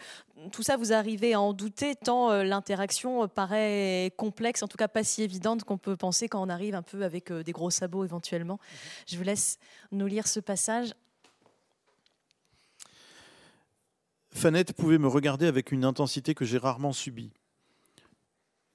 [0.52, 4.88] Tout ça, vous arrivez à en douter tant euh, l'interaction paraît complexe, en tout cas
[4.88, 7.70] pas si évidente qu'on peut penser quand on arrive un peu avec euh, des gros
[7.70, 8.58] sabots éventuellement.
[9.06, 9.58] Je vous laisse
[9.90, 10.94] nous lire ce passage
[14.30, 17.32] Fanette pouvait me regarder avec une intensité que j'ai rarement subie.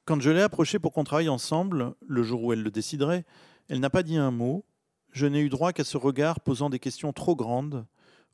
[0.06, 3.26] Quand je l'ai approchée pour qu'on travaille ensemble, le jour où elle le déciderait,
[3.70, 4.66] elle n'a pas dit un mot.
[5.12, 7.86] Je n'ai eu droit qu'à ce regard posant des questions trop grandes,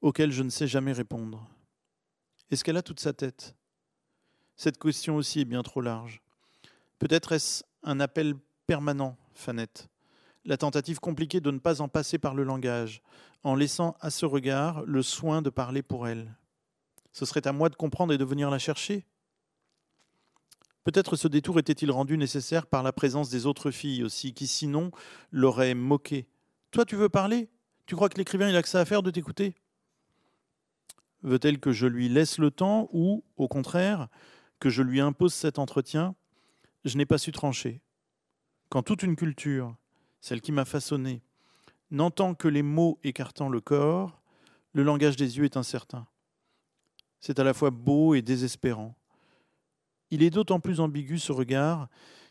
[0.02, 1.48] auxquelles je ne sais jamais répondre.
[2.50, 3.56] Est-ce qu'elle a toute sa tête?
[4.56, 6.22] Cette question aussi est bien trop large.
[6.98, 8.34] Peut-être est-ce un appel
[8.66, 9.88] permanent, Fanette,
[10.46, 13.02] la tentative compliquée de ne pas en passer par le langage,
[13.44, 16.36] en laissant à ce regard le soin de parler pour elle.
[17.12, 19.06] Ce serait à moi de comprendre et de venir la chercher
[20.84, 24.92] Peut-être ce détour était-il rendu nécessaire par la présence des autres filles aussi, qui sinon
[25.32, 26.28] l'auraient moqué.
[26.72, 27.50] Toi, tu veux parler?
[27.86, 29.54] Tu crois que l'écrivain il a que ça à faire de t'écouter?
[31.22, 34.08] Veut-elle que je lui laisse le temps ou, au contraire,
[34.60, 36.16] que je lui impose cet entretien?
[36.86, 37.82] Je n'ai pas su trancher.
[38.70, 39.76] Quand toute une culture,
[40.22, 41.22] celle qui m'a façonné,
[41.92, 44.22] n'entend que les mots écartant le corps,
[44.74, 46.08] le langage des yeux est incertain.
[47.20, 48.96] C'est à la fois beau et désespérant.
[50.12, 51.88] Il est d'autant plus ambigu ce regard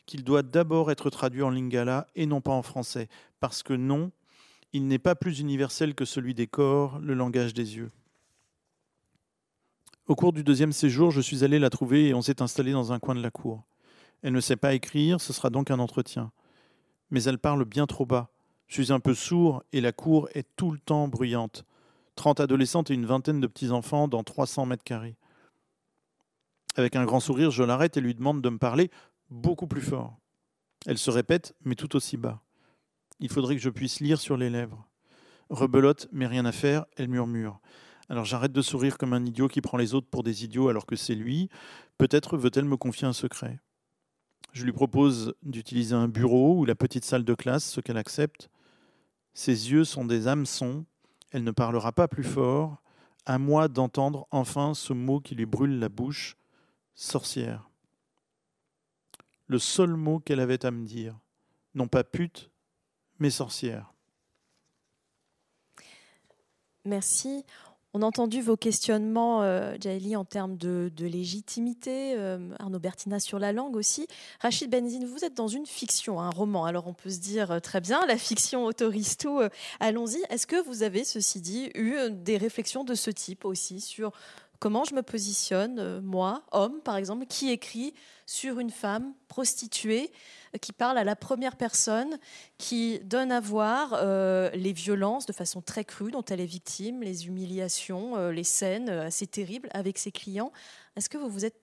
[0.06, 3.08] qu'il doit d'abord être traduit en lingala et non pas en français,
[3.40, 4.10] parce que non,
[4.72, 7.90] il n'est pas plus universel que celui des corps, le langage des yeux.
[10.06, 12.92] Au cours du deuxième séjour, je suis allé la trouver et on s'est installé dans
[12.92, 13.64] un coin de la cour.
[14.22, 16.32] Elle ne sait pas écrire, ce sera donc un entretien.
[17.10, 18.30] Mais elle parle bien trop bas.
[18.66, 21.64] Je suis un peu sourd et la cour est tout le temps bruyante.
[22.18, 25.16] Trente adolescentes et une vingtaine de petits-enfants dans 300 mètres carrés.
[26.74, 28.90] Avec un grand sourire, je l'arrête et lui demande de me parler
[29.30, 30.18] beaucoup plus fort.
[30.86, 32.42] Elle se répète, mais tout aussi bas.
[33.20, 34.88] Il faudrait que je puisse lire sur les lèvres.
[35.48, 37.60] Rebelote, mais rien à faire, elle murmure.
[38.08, 40.86] Alors j'arrête de sourire comme un idiot qui prend les autres pour des idiots alors
[40.86, 41.48] que c'est lui.
[41.98, 43.60] Peut-être veut-elle me confier un secret.
[44.52, 48.50] Je lui propose d'utiliser un bureau ou la petite salle de classe, ce qu'elle accepte.
[49.34, 50.84] Ses yeux sont des hameçons.
[51.30, 52.82] Elle ne parlera pas plus fort.
[53.26, 56.36] À moi d'entendre enfin ce mot qui lui brûle la bouche
[56.94, 57.68] sorcière.
[59.46, 61.18] Le seul mot qu'elle avait à me dire,
[61.74, 62.50] non pas pute,
[63.18, 63.92] mais sorcière.
[66.84, 67.44] Merci.
[67.94, 69.74] On a entendu vos questionnements, euh,
[70.14, 74.06] en termes de, légitimité, euh, Arnaud Bertina sur la langue aussi.
[74.40, 76.66] Rachid Benzine, vous êtes dans une fiction, un roman.
[76.66, 79.48] Alors on peut se dire euh, très bien, la fiction autorise tout, euh,
[79.80, 80.22] allons-y.
[80.28, 84.12] Est-ce que vous avez, ceci dit, eu des réflexions de ce type aussi sur
[84.58, 87.94] comment je me positionne, euh, moi, homme par exemple, qui écrit
[88.26, 90.10] sur une femme prostituée,
[90.54, 92.18] euh, qui parle à la première personne,
[92.58, 97.02] qui donne à voir euh, les violences de façon très crue dont elle est victime,
[97.02, 100.52] les humiliations, les scènes assez terribles avec ses clients.
[100.96, 101.60] Est-ce que vous vous êtes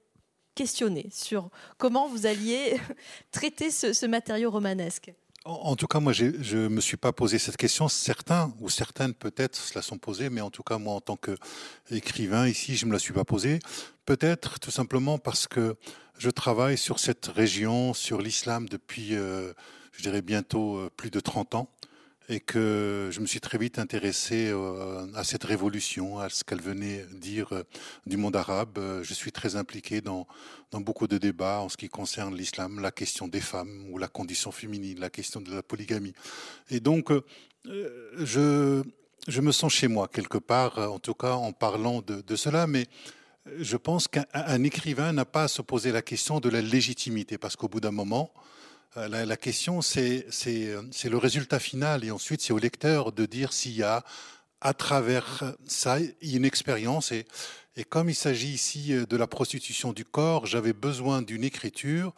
[0.56, 2.80] questionné sur comment vous alliez
[3.32, 5.14] traiter ce matériau romanesque?
[5.46, 7.88] En tout cas, moi, je ne me suis pas posé cette question.
[7.88, 11.18] Certains ou certaines peut-être se la sont posées, mais en tout cas, moi, en tant
[11.18, 13.60] qu'écrivain ici, je ne me la suis pas posée.
[14.06, 15.76] Peut-être tout simplement parce que
[16.18, 19.54] je travaille sur cette région, sur l'islam depuis, euh,
[19.92, 21.70] je dirais bientôt euh, plus de 30 ans
[22.28, 26.62] et que je me suis très vite intéressé euh, à cette révolution, à ce qu'elle
[26.62, 27.64] venait dire euh,
[28.06, 28.78] du monde arabe.
[28.78, 30.26] Euh, je suis très impliqué dans,
[30.72, 34.08] dans beaucoup de débats en ce qui concerne l'islam, la question des femmes ou la
[34.08, 36.14] condition féminine, la question de la polygamie.
[36.70, 37.12] Et donc,
[37.66, 38.84] je,
[39.28, 42.68] je me sens chez moi quelque part, en tout cas en parlant de, de cela,
[42.68, 42.88] mais
[43.60, 47.56] je pense qu'un écrivain n'a pas à se poser la question de la légitimité, parce
[47.56, 48.32] qu'au bout d'un moment,
[48.98, 53.76] euh, la, question, c'est le résultat final et ensuite c'est au lecteur de dire s'il
[53.76, 54.04] y a
[54.62, 57.12] à travers ça une expérience.
[57.12, 57.26] Et,
[57.90, 62.14] comme il s'agit ici de la prostitution du corps, j'avais besoin d'une écriture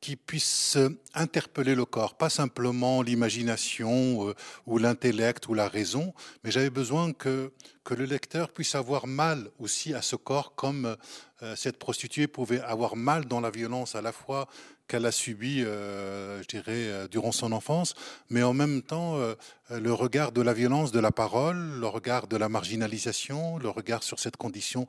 [0.00, 0.78] qui puisse
[1.14, 4.34] interpeller le corps, pas simplement l'imagination euh,
[4.66, 7.52] ou l'intellect ou la raison, mais j'avais besoin que,
[7.90, 10.96] le lecteur puisse avoir mal aussi à ce corps, comme
[11.42, 14.46] euh, cette prostituée pouvait avoir mal dans la violence à la fois
[14.90, 17.94] qu'elle a subi, euh, je dirais, euh, durant son enfance,
[18.28, 19.34] mais en même temps, euh,
[19.70, 24.02] le regard de la violence de la parole, le regard de la marginalisation, le regard
[24.02, 24.88] sur cette condition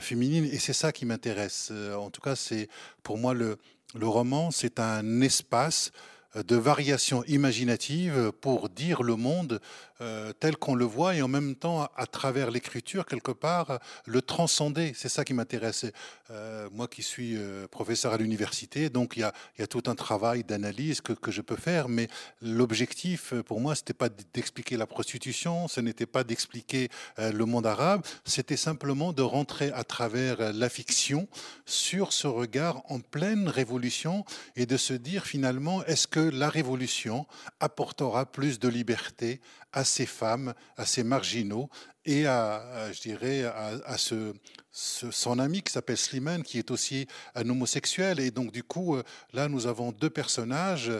[0.00, 0.44] féminine.
[0.44, 1.72] Et c'est ça qui m'intéresse.
[1.96, 2.68] En tout cas, c'est
[3.04, 3.58] pour moi le,
[3.94, 5.92] le roman, c'est un espace
[6.34, 9.60] de variation imaginative pour dire le monde
[10.00, 14.22] euh, tel qu'on le voit et en même temps, à, travers l'écriture, quelque part, le
[14.22, 14.92] transcender.
[14.94, 15.86] C'est ça qui m'intéresse.
[16.30, 19.82] Euh, moi qui suis euh, professeur à l'université, donc il y a, y a, tout
[19.86, 22.08] un travail d'analyse que, que, je peux faire, mais
[22.42, 28.02] l'objectif pour moi, c'était pas d'expliquer la prostitution, ce n'était pas d'expliquer le monde arabe,
[28.24, 31.28] c'était simplement de rentrer à travers la fiction
[31.64, 37.26] sur ce regard en pleine révolution et de se dire finalement, est-ce que la révolution
[37.60, 39.40] apportera plus de liberté
[39.72, 41.68] à ces femmes, à ces marginaux
[42.04, 48.20] et à, je dirais, à, son ami qui s'appelle Slimane, qui est aussi un homosexuel.
[48.20, 49.02] Et donc, du coup, euh,
[49.32, 50.90] là, nous avons deux personnages.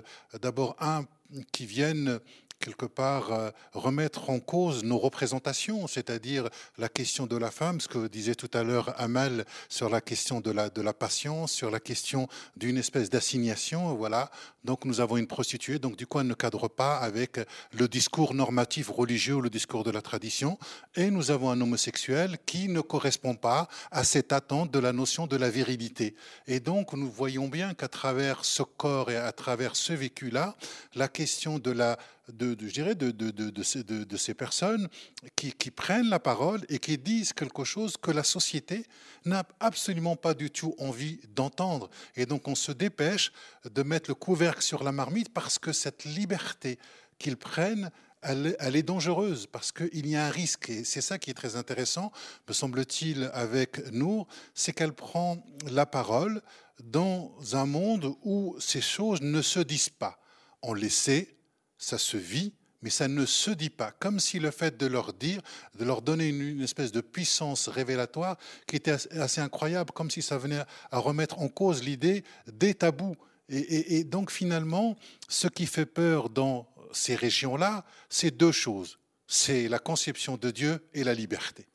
[0.43, 1.05] D'abord, un
[1.53, 2.21] qui viennent
[2.59, 7.89] quelque part euh, remettre en cause nos représentations, c'est-à-dire la question de la femme, ce
[7.89, 11.71] que disait tout à l'heure Amal sur la question de la, de la patience, sur
[11.71, 14.31] la question d'une espèce d'assignation, voilà.
[14.65, 17.41] Donc nous avons une prostituée, donc du coup elle ne cadre pas avec
[17.73, 20.59] le discours normatif religieux le discours de la tradition,
[20.97, 25.27] et nous avons un homosexuel qui ne correspond pas à cette attente de la notion
[25.27, 26.15] de la virilité.
[26.47, 30.57] Et donc nous voyons bien qu'à travers ce corps et à travers ce vécu-là,
[30.95, 31.99] la question de la
[32.33, 34.89] de, de, de, de, ces personnes
[35.35, 38.85] qui, qui, prennent la parole et qui disent quelque chose que la société
[39.24, 41.89] n'a absolument pas du tout envie d'entendre.
[42.16, 43.33] Et donc on se dépêche
[43.64, 46.79] de mettre le couvercle sur la marmite parce que cette liberté
[47.18, 47.91] qu'ils prennent,
[48.22, 50.70] elle, elle, est dangereuse parce qu'il y a un risque.
[50.70, 52.12] Et c'est ça qui est très intéressant,
[52.49, 56.43] me semble-t-il, avec Nour, c'est qu'elle prend la parole
[56.83, 60.18] dans un monde où ces choses ne se disent pas.
[60.62, 61.38] On les sait,
[61.79, 62.53] ça se vit,
[62.83, 63.93] mais ça ne se dit pas.
[63.93, 65.41] Comme si le fait de leur dire,
[65.79, 70.39] de leur donner une, espèce de puissance révélatoire qui était assez, incroyable, comme si ça
[70.39, 73.16] venait à remettre en cause l'idée des tabous.
[73.49, 74.97] Et, donc finalement,
[75.29, 78.99] ce qui fait peur dans ces régions-là, c'est deux choses.
[79.26, 81.66] C'est la conception de Dieu et la liberté.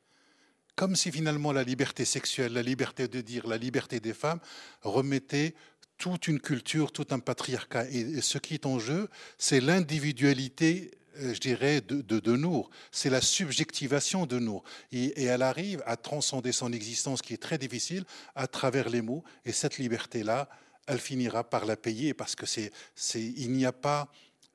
[0.76, 4.40] Comme si finalement la liberté sexuelle, la liberté de dire, la liberté des femmes
[4.82, 5.54] remettaient
[5.98, 7.88] toute une culture, tout un patriarcat.
[7.90, 12.70] Et, ce qui est en jeu, c'est l'individualité euh, je dirais, de, de, Nour.
[12.90, 14.64] C'est la subjectivation de Nour.
[14.90, 19.22] Et, elle arrive à transcender son existence, qui est très difficile, à travers les mots.
[19.44, 20.48] Et cette liberté-là,
[20.86, 22.72] elle finira par la payer, parce que c'est,
[23.14, 24.10] il n'y a pas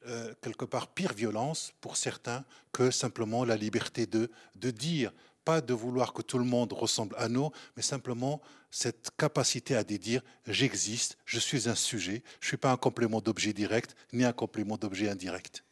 [0.08, 5.12] euh, quelque part pire violence pour certains que simplement la liberté de, de dire
[5.44, 9.84] pas de vouloir que tout le monde ressemble à nous, mais simplement cette capacité à
[9.84, 14.24] dire j'existe, je suis un sujet, je ne suis pas un complément d'objet direct ni
[14.24, 15.64] un complément d'objet indirect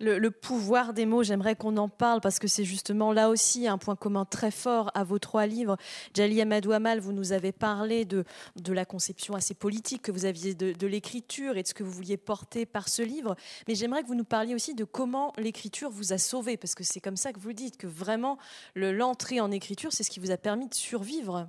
[0.00, 3.78] le, pouvoir des mots, j'aimerais qu'on en parle parce que c'est justement là aussi un
[3.78, 5.76] point commun très fort à vos trois livres.
[6.14, 8.24] Jali Amadou Amal, vous nous avez parlé de,
[8.68, 12.16] la conception assez politique que vous aviez de, l'écriture et de ce que vous vouliez
[12.16, 13.36] porter par ce livre.
[13.68, 16.84] Mais j'aimerais que vous nous parliez aussi de comment l'écriture vous a sauvé parce que
[16.84, 18.38] c'est comme ça que vous le dites, que vraiment
[18.74, 21.48] l'entrée en écriture, c'est ce qui vous a permis de survivre.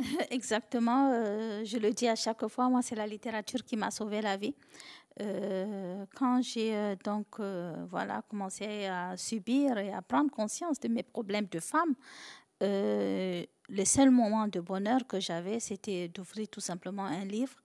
[0.30, 4.20] Exactement, euh, je le dis à chaque fois, moi c'est la littérature qui m'a sauvé
[4.20, 4.54] la vie.
[5.20, 7.40] Euh, quand j'ai euh, donc
[7.90, 11.94] voilà commencé à subir et à prendre conscience de mes problèmes de femme,
[12.62, 17.56] le seul moment de bonheur que j'avais, c'était d'ouvrir tout simplement un livre,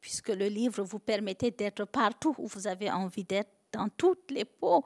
[0.00, 4.46] puisque le livre vous permettait d'être partout où vous avez envie d'être, dans toutes les
[4.46, 4.84] peaux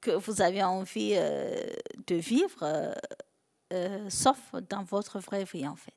[0.00, 2.94] que vous avez envie de vivre,
[4.08, 4.38] sauf
[4.68, 5.94] dans votre vraie vie en fait.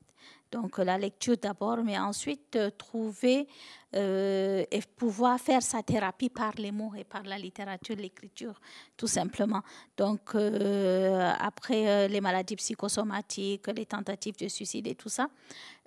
[0.51, 3.47] Donc la lecture d'abord, mais ensuite trouver
[3.93, 8.59] euh, et pouvoir faire sa thérapie par les mots et par la littérature, l'écriture,
[8.95, 9.61] tout simplement.
[9.97, 15.27] Donc, euh, après euh, les maladies psychosomatiques, les tentatives de suicide et tout ça,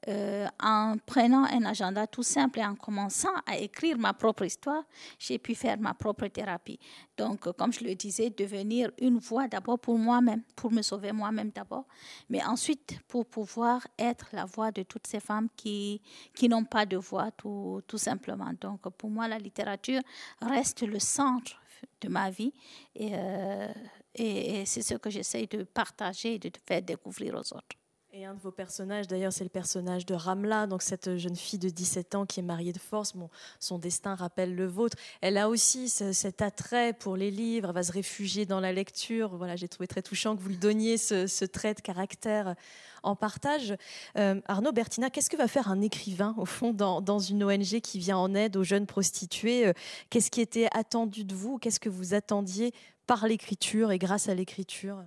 [0.09, 4.83] euh, en prenant un agenda tout simple et en commençant à écrire ma propre histoire,
[5.19, 6.79] j'ai pu faire ma propre thérapie.
[7.17, 11.51] Donc, comme je le disais, devenir une voix d'abord pour moi-même, pour me sauver moi-même
[11.55, 11.87] d'abord,
[12.29, 16.01] mais ensuite pour pouvoir être la de toutes ces femmes qui,
[16.35, 18.53] qui n'ont pas de voix, tout, tout simplement.
[18.61, 20.01] Donc, pour moi, la littérature
[20.41, 21.61] reste le centre
[22.01, 22.53] de ma vie
[22.95, 23.73] et, euh,
[24.15, 27.77] et, et c'est ce que j'essaie de partager et de faire découvrir aux autres.
[28.17, 31.59] Et un de vos personnages, d'ailleurs, c'est le personnage de Ramla, donc cette jeune fille
[31.59, 33.13] de 17 ans qui est mariée de force.
[33.59, 34.97] Son destin rappelle le vôtre.
[35.21, 39.37] Elle a aussi cet attrait pour les livres, elle va se réfugier dans la lecture.
[39.37, 42.55] Voilà, j'ai trouvé très touchant que vous lui donniez ce, trait de caractère
[43.03, 43.75] en partage.
[44.17, 47.81] Euh, Arnaud Bertina, qu'est-ce que va faire un écrivain, au fond, dans, dans, une ONG
[47.81, 49.67] qui vient en aide aux jeunes prostituées?
[49.67, 49.73] Euh,
[50.11, 51.59] Qu'est-ce qui était attendu de vous?
[51.59, 52.73] Qu'est-ce que vous attendiez
[53.09, 55.03] par l'écriture et grâce à l'écriture?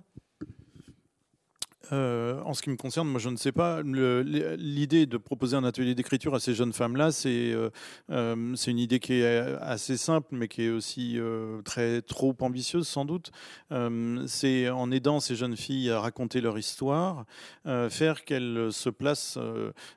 [1.92, 3.82] Euh, en ce qui me concerne, moi je ne sais pas.
[3.82, 7.70] L'idée de proposer un atelier d'écriture à ces jeunes femmes-là, c'est euh,
[8.10, 11.18] euh, une idée qui est assez simple, mais qui est aussi
[11.64, 13.30] très trop ambitieuse sans doute.
[14.26, 17.24] c'est en aidant ces jeunes filles à raconter leur histoire,
[17.88, 19.38] faire qu'elles se placent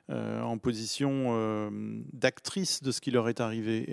[0.08, 1.70] en position
[2.12, 3.88] d'actrice de ce qui leur est arrivé.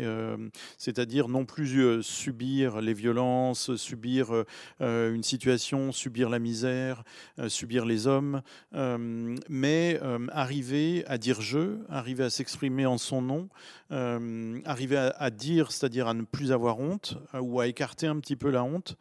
[0.77, 4.45] C'est-à-dire non plus subir les violences, subir
[4.79, 7.03] une situation, subir la misère,
[7.47, 8.41] subir les hommes,
[8.73, 13.49] euh, mais euh, arriver à dire je, arriver à s'exprimer en son nom,
[13.91, 18.37] euh, arriver à, dire, c'est-à-dire à ne plus avoir honte ou à écarter un petit
[18.37, 18.95] peu la honte.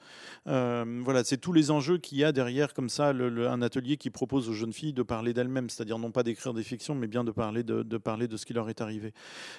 [0.47, 4.49] voilà, c'est tous les enjeux qu'il y a derrière comme ça un atelier qui propose
[4.49, 7.31] aux jeunes filles de parler d'elles-mêmes, c'est-à-dire non pas d'écrire des fictions, mais bien de
[7.31, 9.13] parler de, de, parler de ce qui leur est arrivé.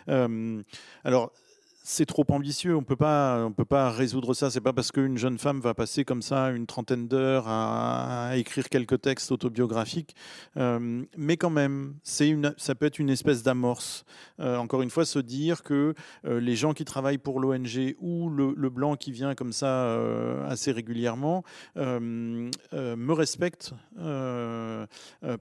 [0.07, 1.31] alors
[1.83, 2.75] c'est trop ambitieux.
[2.75, 4.49] On peut pas, on peut pas résoudre ça.
[4.49, 8.69] C'est pas parce qu'une jeune femme va passer comme ça une trentaine d'heures à, écrire
[8.69, 10.15] quelques textes autobiographiques,
[10.57, 14.05] euh, mais quand même, c'est une, ça peut être une espèce d'amorce.
[14.39, 15.93] Euh, encore une fois, se dire que
[16.25, 19.99] euh, les gens qui travaillent pour l'ONG ou le, blanc qui vient comme ça
[20.47, 21.43] assez régulièrement
[21.75, 23.73] me respectent,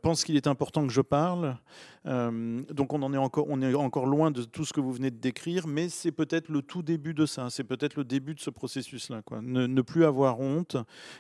[0.02, 1.58] pensent qu'il est important que je parle.
[2.06, 5.10] donc on en est encore, on est encore loin de tout ce que vous venez
[5.10, 8.40] de décrire, mais c'est peut-être le tout début de ça, c'est peut-être le début de
[8.40, 9.22] ce processus-là.
[9.42, 10.76] Ne, ne, plus avoir honte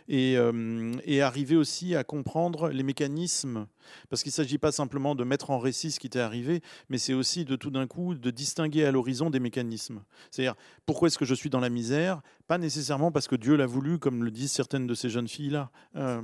[0.08, 3.66] et, euh, et, arriver aussi à comprendre les mécanismes,
[4.10, 6.98] parce qu'il ne s'agit pas simplement de mettre en récit ce qui t'est arrivé, mais
[6.98, 10.02] c'est aussi de tout d'un coup de distinguer à l'horizon des mécanismes.
[10.30, 10.54] C'est-à-dire,
[10.86, 12.20] pourquoi est-ce que je suis dans la misère?
[12.46, 15.70] Pas nécessairement parce que Dieu l'a voulu, comme le disent certaines de ces jeunes filles-là.
[15.96, 16.22] Euh,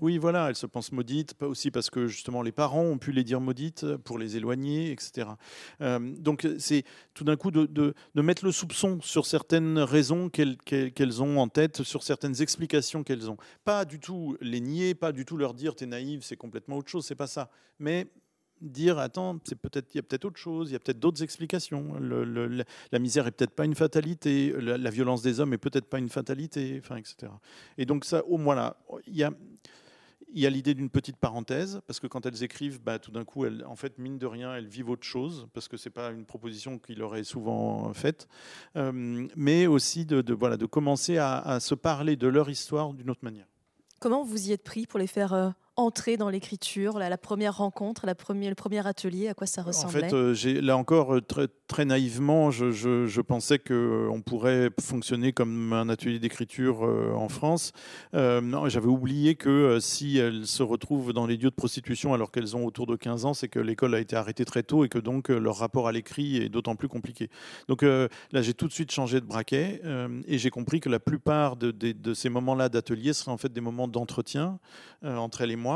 [0.00, 3.24] oui, voilà, elles se pensent maudites, aussi parce que justement les parents ont pu les
[3.24, 5.28] dire maudites pour les éloigner, etc.
[5.80, 6.84] Euh, donc c'est
[7.14, 11.82] tout d'un coup de, de, mettre le soupçon sur certaines raisons qu'elles ont en tête,
[11.82, 13.36] sur certaines explications qu'elles ont.
[13.64, 16.90] Pas du tout les nier, pas du tout leur dire t'es naïve, c'est complètement autre
[16.90, 17.50] chose, c'est pas ça.
[17.78, 18.08] Mais
[18.60, 21.22] dire attends, c'est peut-être il y a peut-être autre chose, il y a peut-être d'autres
[21.22, 21.94] explications.
[22.00, 26.08] La misère est peut-être pas une fatalité, la, violence des hommes est peut-être pas une
[26.08, 27.32] fatalité, enfin etc.
[27.76, 29.16] Et donc ça, au moins là, il
[30.40, 33.44] y a l'idée d'une petite parenthèse, parce que quand elles écrivent, bah, tout d'un coup,
[33.44, 36.10] elles, en fait, mine de rien, elles vivent autre chose, parce que ce n'est pas
[36.10, 38.28] une proposition qu'il aurait souvent faite,
[38.76, 43.24] euh, mais aussi de, voilà, de commencer à, se parler de leur histoire d'une autre
[43.24, 43.46] manière.
[44.00, 48.04] Comment vous y êtes pris pour les faire euh, entrer dans l'écriture, la, première rencontre,
[48.04, 51.20] la première, le premier atelier, à quoi ça ressemblait En fait, euh, là encore, euh,
[51.20, 57.28] très, très naïvement, je, je, pensais qu'on euh, pourrait fonctionner comme un atelier d'écriture en
[57.28, 57.72] France.
[58.12, 62.66] J'avais oublié que si elles se retrouvent dans les lieux de prostitution alors qu'elles ont
[62.66, 65.28] autour de 15 ans, c'est que l'école a été arrêtée très tôt et que donc
[65.28, 67.30] leur rapport à l'écrit est d'autant plus compliqué.
[67.68, 68.08] Donc là,
[68.42, 69.80] j'ai tout de suite changé de braquet
[70.26, 73.52] et j'ai compris que la plupart de, de, de ces moments-là d'atelier seraient en fait
[73.52, 74.58] des moments d'entretien
[75.04, 75.67] entre elles et moi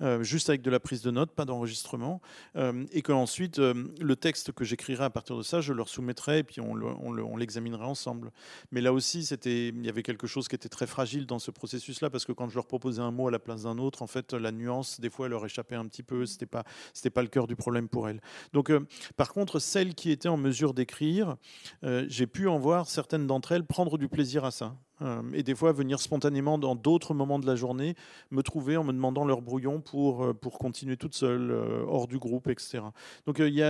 [0.00, 2.20] euh, juste avec de la prise de notes, pas d'enregistrement,
[2.56, 6.38] euh, et qu'ensuite, euh, le texte que j'écrirai à partir de ça, je leur soumettrai,
[6.38, 8.30] et puis on l'examinerait ensemble.
[8.70, 12.10] Mais là aussi, il y avait quelque chose qui était très fragile dans ce processus-là,
[12.10, 14.32] parce que quand je leur proposais un mot à la place d'un autre, en fait,
[14.32, 17.28] la nuance, des fois, elle leur échappait un petit peu, c'était pas, c'était pas le
[17.28, 18.20] cœur du problème pour elles.
[18.52, 18.72] Donc,
[19.16, 21.36] par contre, celles qui étaient en mesure d'écrire,
[21.82, 24.76] j'ai pu en voir certaines d'entre elles prendre du plaisir à ça.
[25.02, 27.96] Euh, et des fois venir spontanément dans d'autres moments de la journée
[28.30, 32.06] me trouver en me demandant leur brouillon pour, euh, pour continuer toute seule, euh, hors
[32.06, 32.80] du groupe, etc.
[33.26, 33.64] Donc il y,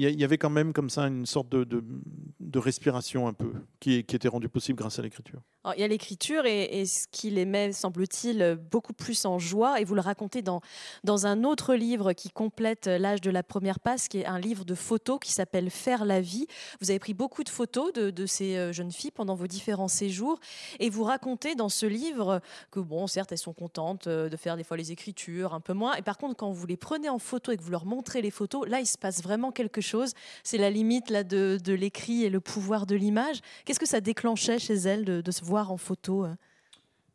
[0.00, 4.16] y, avait quand même comme ça une sorte de, de, respiration un peu qui, qui
[4.16, 5.40] était rendue possible grâce à l'écriture.
[5.76, 9.80] Il y a l'écriture et, ce qui les met, semble-t-il, beaucoup plus en joie.
[9.80, 10.62] Et vous le racontez dans,
[11.04, 14.64] dans un autre livre qui complète l'âge de la première passe, qui est un livre
[14.64, 16.46] de photos qui s'appelle Faire la vie.
[16.80, 20.39] Vous avez pris beaucoup de photos de, de ces jeunes filles pendant vos différents séjours.
[20.78, 24.56] Et vous racontez dans ce livre que, bon, certes, elles sont contentes euh, de faire
[24.56, 25.94] des fois les écritures, un peu moins.
[25.94, 28.30] Et par contre, quand vous les prenez en photo et que vous leur montrez les
[28.30, 30.12] photos, là, il se passe vraiment quelque chose.
[30.44, 33.40] C'est la limite là, de, l'écrit et le pouvoir de l'image.
[33.64, 36.26] Qu'est-ce que ça déclenchait chez elles de, de se voir en photo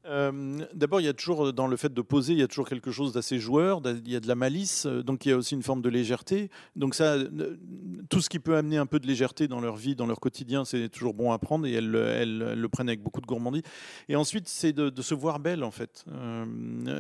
[0.05, 2.47] euh euh, d'abord, il y a toujours, dans le fait de poser, il y a
[2.47, 5.31] toujours quelque chose d'assez joueur, il y a de la malice, euh, donc il y
[5.31, 6.49] a aussi une forme de légèreté.
[6.75, 7.57] Donc ça, euh,
[8.09, 10.65] tout ce qui peut amener un peu de légèreté dans leur vie, dans leur quotidien,
[10.65, 13.63] c'est toujours bon à prendre et elles, le prennent avec beaucoup de gourmandise.
[14.09, 16.05] Et ensuite, c'est de, se voir belle, en fait.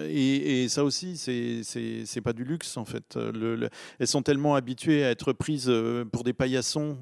[0.09, 3.17] et, ça aussi, c'est pas du luxe, en fait.
[3.99, 5.71] elles sont tellement habituées à être prises
[6.11, 6.97] pour des paillassons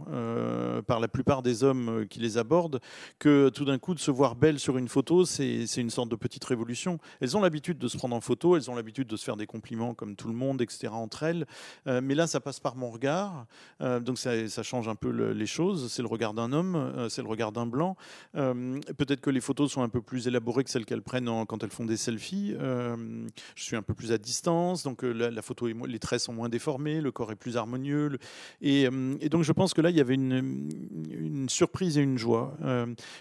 [0.87, 2.79] par la plupart des hommes qui les abordent
[3.19, 6.15] que tout d'un coup, de se voir belle sur une photo, c'est une sorte de
[6.15, 6.99] petite révolution.
[7.21, 9.45] Elles ont l'habitude de se prendre en photo, elles ont l'habitude de se faire des
[9.45, 10.87] compliments comme tout le monde, etc.
[10.91, 11.45] entre elles.
[11.87, 13.45] Euh, mais là, ça passe par mon regard,
[13.81, 15.91] euh, donc ça, change un peu les choses.
[15.91, 17.95] C'est le regard d'un homme, euh, c'est le regard d'un blanc.
[18.33, 21.71] Peut-être que les photos sont un peu plus élaborées que celles qu'elles prennent quand elles
[21.71, 22.55] font des selfies.
[22.55, 27.01] je suis un peu plus à distance, donc la, photo, les traits sont moins déformés,
[27.01, 28.17] le corps est plus harmonieux.
[28.61, 30.69] Et, et donc je pense que là, il y avait une,
[31.11, 32.57] une surprise et une joie.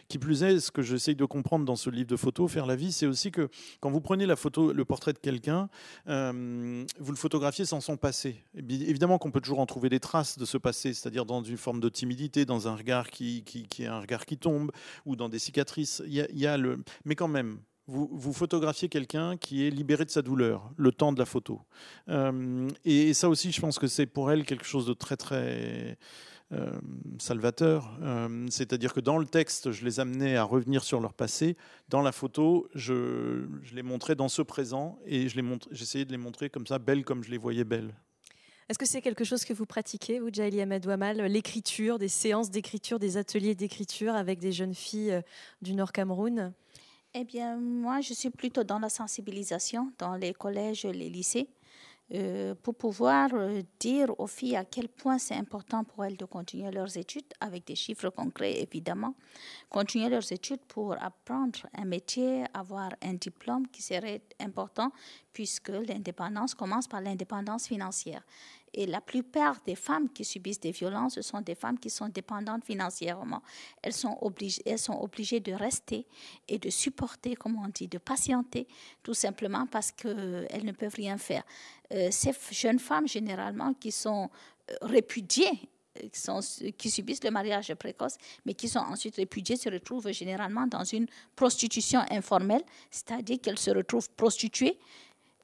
[0.09, 2.93] qui plus est, ce que j'essaye de comprendre dans ce livre de photos, la vie,
[2.93, 3.49] c'est aussi que
[3.81, 5.69] quand vous prenez la photo, le portrait de quelqu'un,
[6.09, 8.37] euh, vous le photographiez sans son passé.
[8.55, 11.81] évidemment qu'on peut toujours en trouver des traces de ce passé, c'est-à-dire dans une forme
[11.81, 13.45] de timidité, dans un regard qui,
[13.79, 14.71] est un regard qui tombe,
[15.07, 16.03] ou dans des cicatrices.
[16.07, 16.83] Il y a, le...
[17.05, 21.19] Mais quand même, vous, photographiez quelqu'un qui est libéré de sa douleur, le temps de
[21.19, 21.61] la photo.
[22.09, 25.99] Euh, et, ça aussi, je pense que c'est pour elle quelque chose de très, très
[27.19, 27.97] salvateur.
[28.03, 31.57] Euh, c'est-à-dire que dans le texte, je les amenais à revenir sur leur passé.
[31.89, 35.29] Dans la photo, je, je les montrais dans ce présent et
[35.71, 37.95] j'essayais de les montrer comme ça, belles comme je les voyais belles.
[38.69, 42.51] Est-ce que c'est quelque chose que vous pratiquez, vous, Jaili Ahmed Wamal, l'écriture, des séances
[42.51, 45.23] d'écriture, des ateliers d'écriture avec des jeunes filles euh,
[45.61, 46.53] du Nord Cameroun
[47.15, 51.49] Eh bien, moi, je suis plutôt dans la sensibilisation, dans les collèges, les lycées.
[52.15, 56.27] Euh, pour pouvoir euh, dire aux filles à quel point c'est important pour elles de
[56.27, 59.15] continuer leurs études, avec des chiffres concrets évidemment,
[59.71, 64.93] continuer leurs études pour apprendre un métier, avoir un diplôme qui serait important,
[65.33, 68.23] puisque l'indépendance commence par l'indépendance financière.
[68.75, 72.09] Et la plupart des femmes qui subissent des violences, ce sont des femmes qui sont
[72.09, 73.43] dépendantes financièrement.
[73.83, 76.07] Elles sont obligées, de rester
[76.49, 78.67] et de supporter, comme on dit, de patienter,
[79.03, 81.45] tout simplement parce qu'elles ne peuvent rien faire.
[81.93, 84.31] Euh, ces jeunes femmes, généralement, qui sont
[84.71, 85.69] euh, répudiées
[86.03, 88.17] euh, qui, qui, subissent le mariage précoce,
[88.47, 91.07] mais qui sont ensuite répudiées, se retrouvent généralement dans une
[91.37, 94.79] prostitution informelle, c'est-à-dire qu'elles se retrouvent prostituées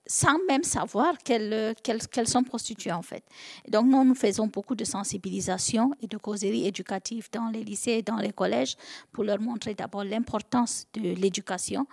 [0.09, 1.77] sans même savoir qu'elles,
[2.25, 3.23] sont prostituées en fait.
[3.69, 8.03] Donc nous, nous faisons beaucoup de sensibilisation et de causeries éducatives dans les lycées et
[8.03, 8.77] dans les collèges
[9.13, 11.87] pour leur montrer d'abord l'importance de l'éducation,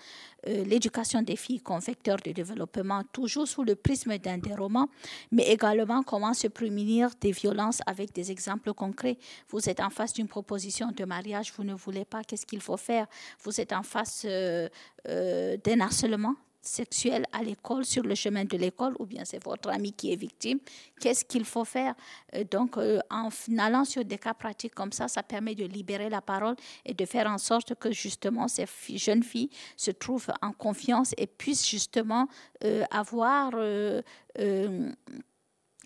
[0.47, 4.87] euh, l'éducation des filles comme vecteur de développement, toujours sous le prisme d'un des romans,
[5.31, 9.17] mais également comment se prémunir des violences avec des exemples concrets.
[9.49, 12.77] Vous êtes en face d'une proposition de mariage, vous ne voulez pas, qu'est-ce qu'il faut
[12.77, 13.07] faire?
[13.43, 14.69] Vous êtes en face euh,
[15.09, 16.35] euh, d'un harcèlement,
[16.67, 20.15] sexuelle à l'école, sur le chemin de l'école, ou bien c'est votre ami qui est
[20.15, 20.59] victime,
[20.99, 21.95] qu'est-ce qu'il faut faire?
[22.35, 26.09] Euh, Donc, euh, en allant sur des cas pratiques comme ça, ça permet de libérer
[26.09, 26.55] la parole
[26.85, 31.27] et de faire en sorte que justement ces jeunes filles se trouvent en confiance et
[31.27, 32.27] puissent justement
[32.63, 33.51] euh, avoir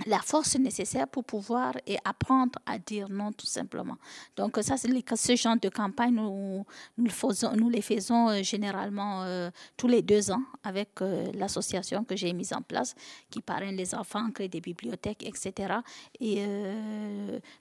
[0.05, 3.97] la force nécessaire pour pouvoir et apprendre à dire non tout simplement.
[4.37, 6.65] Donc ça, c'est ce genre de campagne, nous,
[6.97, 12.15] nous, faisons, les faisons euh, généralement euh, tous les deux ans avec euh, l'association que
[12.15, 12.95] j'ai mise en place
[13.29, 15.73] qui parraine les enfants, crée des bibliothèques, etc.
[16.19, 16.45] Et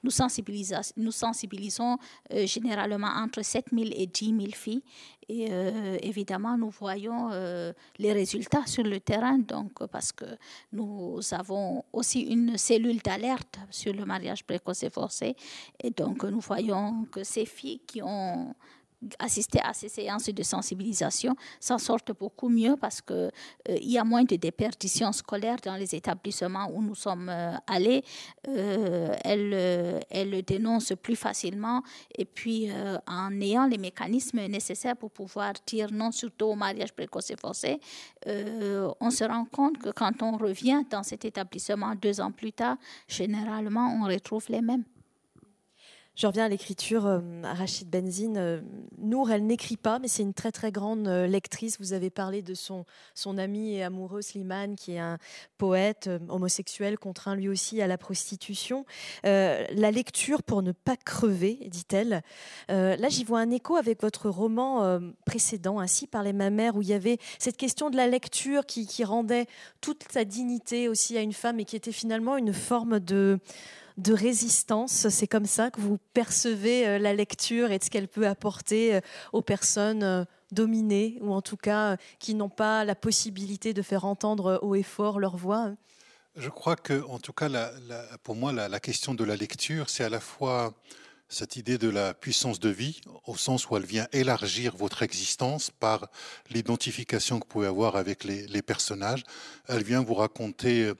[0.03, 1.99] nous, sensibilisons, nous sensibilisons
[2.30, 4.82] généralement entre 7 000 et 10 000 filles
[5.29, 10.24] et euh, évidemment, nous voyons euh, les résultats sur le terrain, donc, parce que
[10.72, 15.37] nous avons aussi une cellule d'alerte sur le mariage précoce et forcé.
[15.83, 18.55] Et donc, nous voyons que ces filles qui ont
[19.18, 23.30] assister à ces séances de sensibilisation s'en sortent beaucoup mieux parce qu'il euh,
[23.80, 28.03] il y a moins de déperditions scolaires dans les établissements où nous sommes euh, allés.
[28.49, 31.82] Euh, elles, elles dénoncent plus facilement
[32.16, 32.70] et puis
[33.07, 37.80] en ayant les mécanismes nécessaires pour pouvoir dire non surtout au mariage précoce et forcé,
[38.26, 42.76] on se rend compte que quand on revient dans cet établissement deux ans plus tard,
[43.07, 44.84] généralement on retrouve les mêmes.
[46.19, 47.07] Je reviens à l'écriture.
[47.07, 48.61] Euh, Rachid Benzine, euh,
[48.99, 51.77] Nour, elle n'écrit pas, mais c'est une très très grande euh, lectrice.
[51.79, 55.19] Vous avez parlé de son, son ami et amoureux Slimane, qui est un
[55.59, 58.85] poète homosexuel contraint lui aussi à la prostitution.
[59.23, 62.23] la lecture pour ne pas crever, dit-elle.
[62.69, 66.89] là, j'y vois un écho avec votre roman précédent, Ainsi par les mamères, où il
[66.89, 69.47] y avait cette question de la lecture qui rendait
[69.81, 73.39] toute sa dignité aussi à une femme et qui était finalement une forme de
[73.99, 75.09] de résistance.
[75.09, 79.01] C'est comme ça que vous percevez euh, la lecture et ce qu'elle peut apporter euh,
[79.32, 84.05] aux personnes euh, dominées ou en tout cas qui n'ont pas la possibilité de faire
[84.05, 85.72] entendre haut et fort leur voix.
[86.36, 87.49] Je crois que, en tout cas,
[88.22, 90.72] pour moi, la, question de la lecture, c'est à la fois
[91.28, 95.70] cette idée de la puissance de vie, au sens où elle vient élargir votre existence
[95.70, 96.09] par
[96.49, 99.24] l'identification que vous pouvez avoir avec les personnages.
[99.66, 100.92] Elle vient vous raconter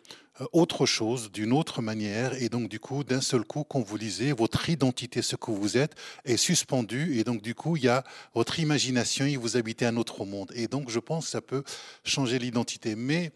[0.53, 4.33] autre chose, d'une autre manière, et donc du coup, d'un seul coup, quand vous lisez,
[4.33, 8.05] votre identité, ce que vous êtes, est suspendue, et donc du coup, il y a
[8.35, 10.53] votre imagination, et vous habitez un autre monde.
[10.55, 11.65] Et donc, je pense que ça peut
[12.05, 12.95] changer l'identité.
[12.95, 13.31] Mais euh,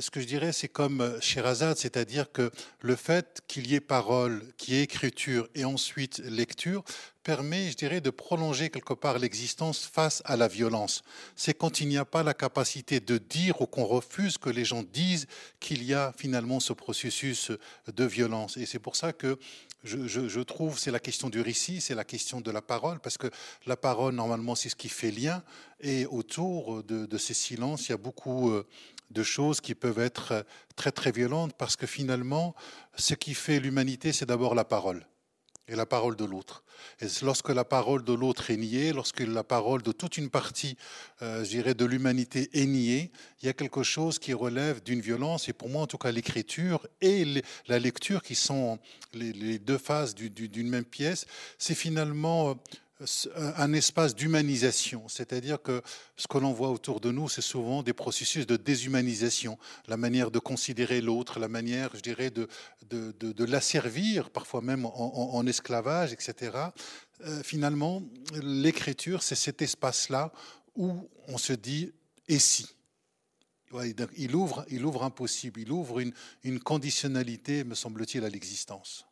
[0.00, 3.80] ce que je dirais, c'est comme euh, Sherazade, c'est-à-dire que le fait qu'il y ait
[3.80, 6.84] parole, qu'il y ait écriture et ensuite lecture
[7.22, 11.02] permet, je dirais, de prolonger quelque part l'existence face à la violence.
[11.36, 14.64] C'est quand il n'y a pas la capacité de dire ou qu'on refuse que les
[14.64, 15.26] gens disent
[15.60, 17.52] qu'il y a finalement ce processus
[17.86, 18.56] de violence.
[18.56, 19.38] Et c'est pour ça que
[19.84, 23.28] je, trouve, c'est la question du récit, c'est la question de la parole, parce que
[23.66, 25.42] la parole, normalement, c'est ce qui fait lien.
[25.80, 28.66] Et autour de, ces silences, il y a beaucoup euh,
[29.10, 30.42] de choses qui peuvent être euh,
[30.76, 32.54] très très violentes parce que finalement,
[32.96, 35.06] ce qui fait l'humanité, c'est d'abord la parole
[35.68, 36.64] et la parole de l'autre.
[37.00, 40.76] Et lorsque la parole de l'autre est niée, lorsque la parole de toute une partie,
[41.22, 45.00] euh, je dirais, de l'humanité est niée, il y a quelque chose qui relève d'une
[45.00, 45.48] violence.
[45.48, 48.78] Et pour moi, en tout cas, l'écriture et la lecture, qui sont
[49.12, 51.26] les, deux faces d'une même pièce,
[51.58, 52.56] c'est finalement
[53.34, 55.82] un espace d'humanisation, c'est-à-dire que
[56.16, 60.32] ce que l'on voit autour de nous, c'est souvent des processus de déshumanisation, la manière
[60.32, 62.48] de considérer l'autre, la manière, je dirais, de,
[62.90, 66.56] de, de, l'asservir, parfois même en, esclavage, etc.
[67.24, 68.02] Euh, finalement,
[68.42, 70.32] l'écriture, c'est cet espace-là
[70.74, 71.92] où on se dit
[72.26, 72.66] et si?
[74.16, 79.07] Il ouvre, il ouvre un possible, il ouvre une, une conditionnalité, me semble-t-il, à l'existence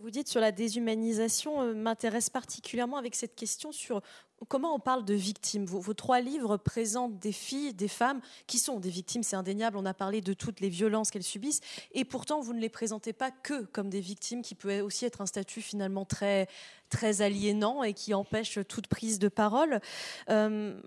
[0.00, 4.00] vous dites sur la déshumanisation euh, m'intéresse particulièrement avec cette question sur
[4.48, 5.66] comment on parle de victimes.
[5.66, 9.76] Vos, trois livres présentent des filles, des femmes qui sont des victimes, c'est indéniable.
[9.76, 11.60] On a parlé de toutes les violences qu'elles subissent,
[11.92, 15.20] et pourtant vous ne les présentez pas que comme des victimes, qui peut aussi être
[15.20, 16.48] un statut finalement très
[16.88, 19.80] très aliénant et qui empêche toute prise de parole.
[20.28, 20.80] Euh,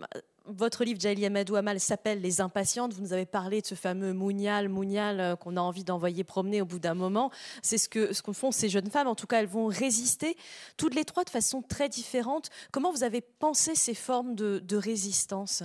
[0.45, 2.93] votre livre, Jaili Amadou Amal, s'appelle Les Impatientes.
[2.93, 6.61] Vous nous avez parlé de ce fameux Mounial, Mounial euh, qu'on a envie d'envoyer promener
[6.61, 7.31] au bout d'un moment.
[7.61, 9.07] C'est ce que, ce que font ces jeunes femmes.
[9.07, 10.35] En tout cas, elles vont résister,
[10.75, 12.49] toutes les trois de façon très différente.
[12.71, 15.63] Comment vous avez pensé ces formes de, résistance?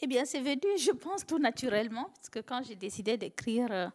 [0.00, 3.88] Eh bien, c'est venu, je pense, tout naturellement, parce que quand j'ai décidé d'écrire euh,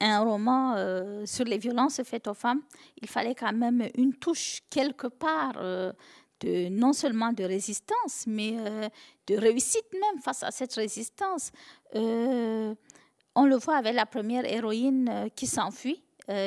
[0.00, 2.62] un roman euh, sur les violences faites aux femmes,
[3.02, 5.54] il fallait quand même une touche quelque part
[6.44, 8.88] non seulement de résistance, mais euh,
[9.26, 11.50] de réussite même face à cette résistance.
[11.94, 12.74] Euh,
[13.34, 16.02] on le voit avec la première héroïne euh, qui s'enfuit.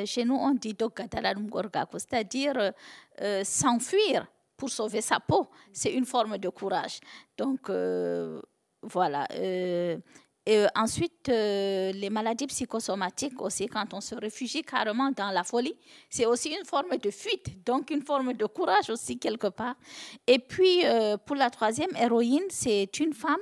[0.05, 0.75] chez nous, on dit
[1.97, 2.71] c'est-à-dire
[3.43, 5.47] s'enfuir pour sauver sa peau.
[5.73, 6.99] C'est une forme de courage.
[7.35, 7.71] Donc,
[8.83, 9.27] voilà.
[10.45, 15.75] Et ensuite, les maladies psychosomatiques aussi, quand on se réfugie carrément dans la folie,
[16.09, 19.75] c'est aussi une forme de fuite, donc une forme de courage aussi quelque part.
[20.27, 23.39] Et puis, euh, pour la troisième héroïne, c'est une femme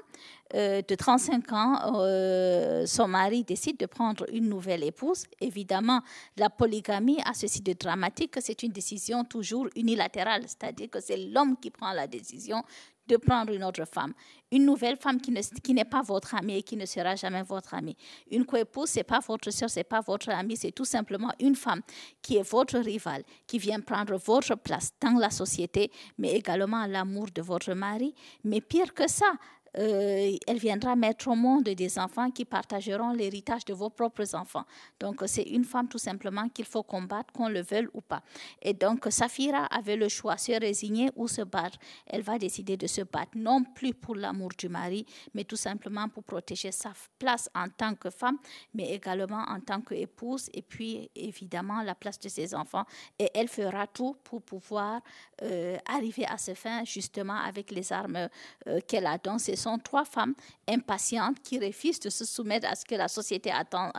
[0.55, 1.93] euh, de 35 ans.
[1.95, 5.25] Euh, son mari décide de prendre une nouvelle épouse.
[5.39, 6.01] Évidemment,
[6.37, 11.17] la polygamie a ceci de dramatique que c'est une décision toujours unilatérale, c'est-à-dire que c'est
[11.17, 12.63] l'homme qui prend la décision
[13.09, 14.13] de prendre une autre femme.
[14.51, 15.33] Une nouvelle femme qui,
[15.63, 17.97] qui n'est pas votre amie et qui ne sera jamais votre amie.
[18.31, 21.31] Une co-épouse, ce n'est pas votre soeur, ce n'est pas votre amie, c'est tout simplement
[21.39, 21.81] une femme
[22.21, 27.27] qui est votre rivale, qui vient prendre votre place dans la société, mais également l'amour
[27.33, 28.13] de votre mari.
[28.43, 29.31] Mais pire que ça,
[29.77, 34.65] euh, elle viendra mettre au monde des enfants qui partageront l'héritage de vos propres enfants.
[34.99, 38.21] Donc, c'est une femme tout simplement qu'il faut combattre, qu'on le veuille ou pas.
[38.61, 41.77] Et donc, Safira avait le choix, se résigner ou se battre.
[42.07, 46.09] Elle va décider de se battre, non plus pour l'amour du mari, mais tout simplement
[46.09, 48.37] pour protéger sa place en tant que femme,
[48.73, 52.85] mais également en tant qu'épouse, et puis évidemment la place de ses enfants.
[53.17, 55.01] Et elle fera tout pour pouvoir
[55.41, 58.29] euh, arriver à ce fin, justement, avec les armes
[58.67, 60.33] euh, qu'elle a dans ses sont trois femmes
[60.67, 63.91] impatientes qui refusent de se soumettre à ce que la société attend,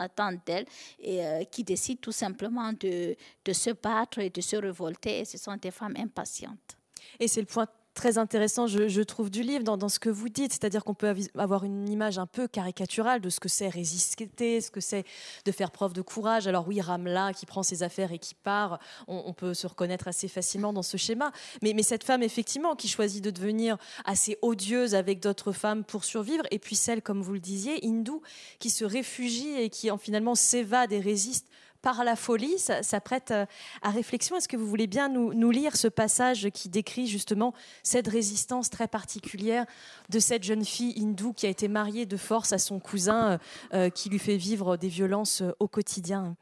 [0.45, 0.65] d'elles
[0.99, 5.19] et euh, qui décident tout simplement de, de se battre et de se révolter.
[5.19, 6.77] Et ce sont des femmes impatientes.
[7.19, 10.53] Et c'est le point très intéressant, je, trouve, du livre dans, ce que vous dites.
[10.53, 14.71] C'est-à-dire qu'on peut avoir une image un peu caricaturale de ce que c'est résister, ce
[14.71, 15.05] que c'est
[15.45, 16.47] de faire preuve de courage.
[16.47, 20.27] Alors oui, Ramla qui prend ses affaires et qui part, on, peut se reconnaître assez
[20.27, 21.31] facilement dans ce schéma.
[21.61, 26.03] Mais, mais, cette femme, effectivement, qui choisit de devenir assez odieuse avec d'autres femmes pour
[26.03, 28.21] survivre, et puis celle, comme vous le disiez, hindoue,
[28.59, 31.47] qui se réfugie et qui en finalement s'évade et résiste
[31.81, 33.45] par la folie, ça, prête euh,
[33.81, 34.35] à réflexion.
[34.35, 37.53] Est-ce que vous voulez bien nous, lire ce passage qui décrit justement
[37.83, 39.65] cette résistance très particulière
[40.09, 43.37] de cette jeune fille hindoue qui a été mariée de force à son cousin euh,
[43.73, 46.35] euh, qui lui fait vivre des violences au quotidien?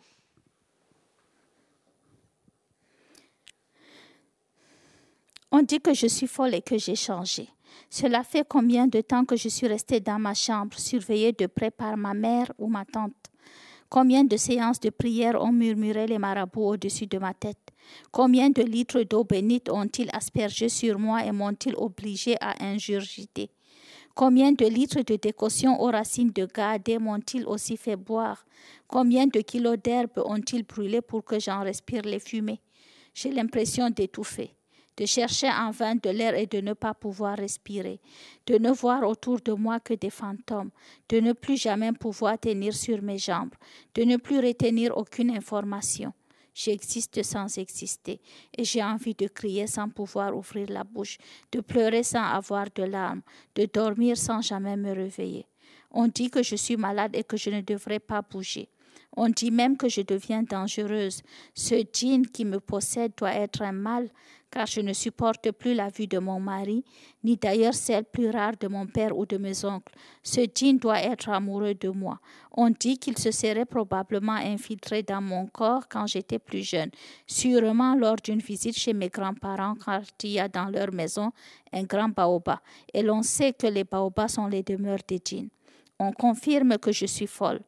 [5.51, 7.49] On dit que je suis folle et que j'ai changé.
[7.89, 11.71] Cela fait combien de temps que je suis restée dans ma chambre, surveillée de près
[11.71, 13.15] par ma mère ou ma tante?
[13.89, 17.57] Combien de séances de prière ont murmuré les marabouts au-dessus de ma tête?
[18.11, 23.49] Combien de litres d'eau bénite ont-ils aspergé sur moi et m'ont-ils obligé à ingurgiter?
[24.13, 28.45] Combien de litres de décoction aux racines de gardé m'ont-ils aussi fait boire?
[28.87, 32.61] Combien de kilos d'herbe ont-ils brûlé pour que j'en respire les fumées?
[33.15, 34.53] J'ai l'impression d'étouffer
[34.99, 38.01] de chercher en vain de l'air et de ne pas pouvoir respirer,
[38.45, 40.71] de ne voir autour de moi que des fantômes,
[41.07, 43.55] de ne plus jamais pouvoir tenir sur mes jambes,
[43.95, 46.11] de ne plus retenir aucune information.
[46.53, 48.19] J'existe sans exister
[48.57, 51.17] et j'ai envie de crier sans pouvoir ouvrir la bouche,
[51.53, 53.21] de pleurer sans avoir de larmes,
[53.55, 55.45] de dormir sans jamais me réveiller.
[55.91, 58.67] On dit que je suis malade et que je ne devrais pas bouger.
[59.15, 61.23] On dit même que je deviens dangereuse.
[61.53, 64.09] Ce djinn qui me possède doit être un mal,
[64.51, 66.83] car je ne supporte plus la vue de mon mari,
[67.23, 69.93] ni d'ailleurs celle plus rare de mon père ou de mes oncles.
[70.23, 72.19] Ce djinn doit être amoureux de moi.
[72.51, 76.89] On dit qu'il se serait probablement infiltré dans mon corps quand j'étais plus jeune,
[77.27, 81.31] sûrement lors d'une visite chez mes grands-parents car il y a dans leur maison
[81.71, 82.59] un grand baobab,
[82.93, 85.49] et l'on sait que les baobabs sont les demeures des djinns.
[85.99, 87.59] On confirme que je suis folle.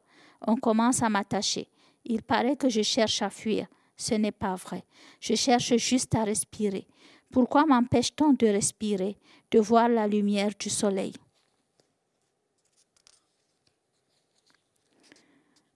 [0.46, 1.68] On commence à m'attacher.
[2.04, 3.66] Il paraît que je cherche à fuir.
[4.02, 4.82] Ce n'est pas vrai.
[5.20, 6.88] Je cherche juste à respirer.
[7.30, 9.16] Pourquoi m'empêche-t-on de respirer,
[9.52, 11.12] de voir la lumière du soleil?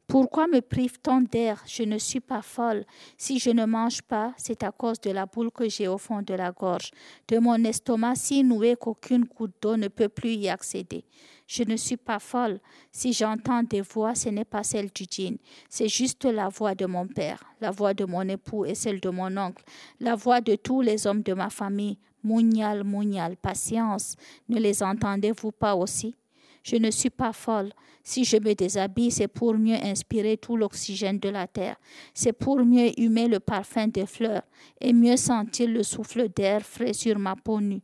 [0.09, 1.63] Pourquoi me prive-t-on d'air?
[1.67, 2.85] Je ne suis pas folle.
[3.17, 6.21] Si je ne mange pas, c'est à cause de la boule que j'ai au fond
[6.23, 6.91] de la gorge,
[7.29, 11.05] de mon estomac si noué qu'aucune goutte d'eau ne peut plus y accéder.
[11.47, 12.59] Je ne suis pas folle.
[12.91, 15.39] Si j'entends des voix, ce n'est pas celle du djinn.
[15.69, 19.11] C'est juste la voix de mon père, la voix de mon époux et celle de
[19.11, 19.63] mon oncle,
[20.01, 21.99] la voix de tous les hommes de ma famille.
[22.25, 24.17] Mounial, mounial, patience.
[24.49, 26.17] Ne les entendez-vous pas aussi?
[26.65, 27.71] Je ne suis pas folle.
[28.03, 31.77] Si je me déshabille, c'est pour mieux inspirer tout l'oxygène de la terre.
[32.13, 34.43] C'est pour mieux humer le parfum des fleurs
[34.81, 37.83] et mieux sentir le souffle d'air frais sur ma peau nue.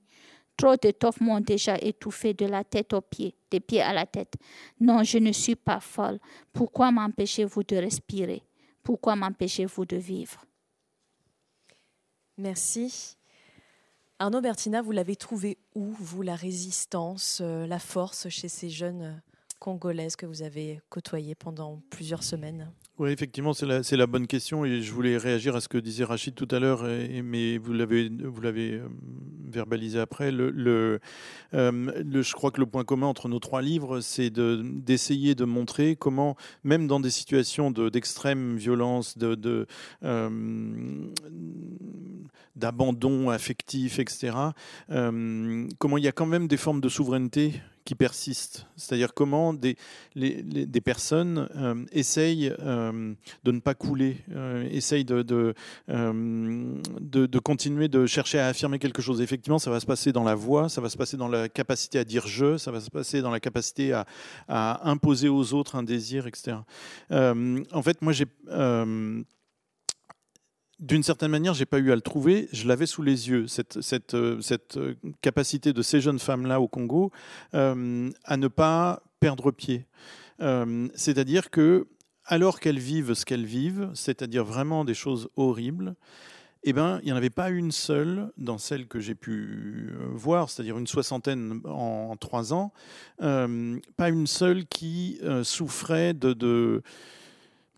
[0.57, 4.35] Trop d'étoffes m'ont déjà étouffé de la tête aux pieds, des pieds à la tête.
[4.81, 6.19] Non, je ne suis pas folle.
[6.53, 8.43] Pourquoi m'empêchez-vous de respirer?
[8.83, 10.45] Pourquoi m'empêchez-vous de vivre?
[12.37, 13.17] Merci.
[14.19, 19.21] Arnaud Bertina, vous l'avez trouvé où, vous, la résistance, euh, la force chez ces jeunes
[19.59, 22.73] congolaises que vous avez côtoyées pendant plusieurs semaines?
[22.99, 26.35] Oui, effectivement, c'est la, bonne question et je voulais réagir à ce que disait Rachid
[26.35, 26.85] tout à l'heure,
[27.25, 28.87] mais vous l'avez, euh,
[29.49, 30.31] verbalisé après.
[30.31, 30.99] Euh,
[31.53, 35.97] je crois que le point commun entre nos trois livres, c'est de, d'essayer de montrer
[35.97, 39.67] comment, même dans des situations de, d'extrême violence, de, de
[40.05, 41.09] euh,
[42.57, 44.37] d'abandon affectif, etc.,
[45.79, 48.67] comment il y a quand même des formes de souveraineté qui persistent.
[48.77, 49.77] C'est-à-dire comment des,
[50.85, 53.15] personnes euh, essayent euh,
[53.45, 55.55] de ne pas couler, euh, essayent de,
[57.45, 59.21] continuer de chercher à affirmer quelque chose.
[59.21, 61.99] Effectivement, ça va se passer dans la voix, ça va se passer dans la capacité
[61.99, 64.07] à dire je, ça va se passer dans la capacité à,
[64.49, 66.59] à imposer aux autres un désir, etc.
[67.11, 68.27] en fait, moi, j'ai
[70.83, 72.49] d'une certaine manière, j'ai pas eu à le trouver.
[72.53, 76.61] Je l'avais sous les yeux cette, cette, euh, cette, euh, capacité de ces jeunes femmes-là
[76.61, 77.13] au Congo
[77.55, 79.87] euh, à ne pas perdre pied.
[80.95, 81.87] c'est-à-dire que,
[82.25, 85.95] alors qu'elles vivent ce qu'elles vivent, c'est-à-dire vraiment des choses horribles,
[86.65, 90.51] eh ben, il n'y en avait pas une seule dans celles que j'ai pu voir,
[90.51, 92.73] c'est-à-dire une soixantaine en, trois ans,
[93.19, 96.83] pas une seule qui souffrait de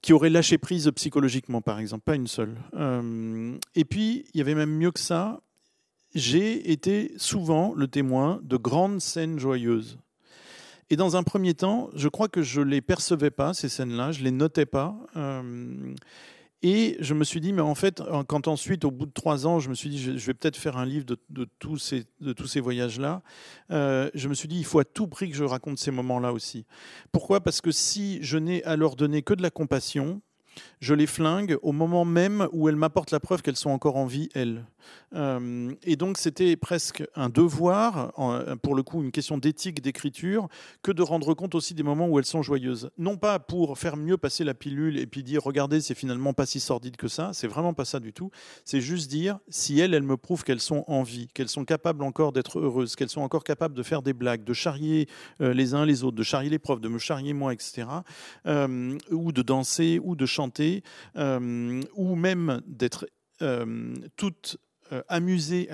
[0.05, 2.55] qui aurait lâché prise psychologiquement, par exemple, pas une seule.
[2.75, 5.41] Euh, et puis, il y avait même mieux que ça,
[6.15, 9.99] j'ai été souvent le témoin de grandes scènes joyeuses.
[10.91, 14.13] Et dans un premier temps, je crois que je ne les percevais pas, ces scènes-là,
[14.13, 14.95] je ne les notais pas.
[15.17, 15.95] Euh,
[16.67, 19.61] et je me suis dit, mais en fait, quand ensuite, au bout de trois ans,
[19.61, 22.47] je me suis dit, je vais peut-être faire un livre de, tous ces, de tous
[22.47, 23.21] ces voyages-là,
[23.71, 26.33] euh, je me suis dit, il faut à tout prix que je raconte ces moments-là
[26.33, 26.65] aussi.
[27.13, 27.43] Pourquoi?
[27.43, 30.23] Parce que si je n'ai à leur donner que de la compassion,
[30.81, 34.07] je les flingue au moment même où elles m'apportent la preuve qu'elles sont encore en
[34.07, 34.65] vie, elles.
[35.15, 38.13] Euh, et donc c'était presque un devoir,
[38.63, 40.49] pour le coup une question d'éthique d'écriture,
[40.83, 42.91] que de rendre compte aussi des moments où elles sont joyeuses.
[42.99, 46.47] Non pas pour faire mieux passer la pilule et puis dire regardez c'est finalement pas
[46.47, 48.31] si sordide que ça, c'est vraiment pas ça du tout.
[48.65, 52.03] C'est juste dire si elles, elles me prouvent qu'elles sont en vie, qu'elles sont capables
[52.03, 55.09] encore d'être heureuses, qu'elles sont encore capables de faire des blagues, de charrier
[55.41, 57.87] euh, les uns les autres, de charrier les profs, de me charrier moi, etc.
[58.47, 60.83] Euh, ou de danser, ou de chanter,
[61.17, 63.07] ou même d'être
[64.17, 64.59] toutes
[64.93, 65.19] euh, à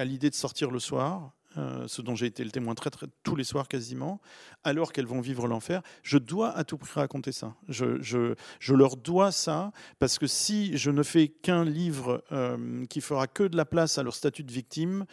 [0.05, 3.35] l'idée de sortir le soir, euh, ce dont j'ai été le témoin très, très, tous
[3.35, 4.21] les soirs quasiment,
[4.63, 7.55] alors qu'elles vont vivre l'enfer, je dois à tout prix raconter ça.
[7.69, 12.87] Je, je, je, leur dois ça, parce que si je ne fais qu'un livre euh,
[12.87, 15.07] qui fera que de la place à leur statut de victime,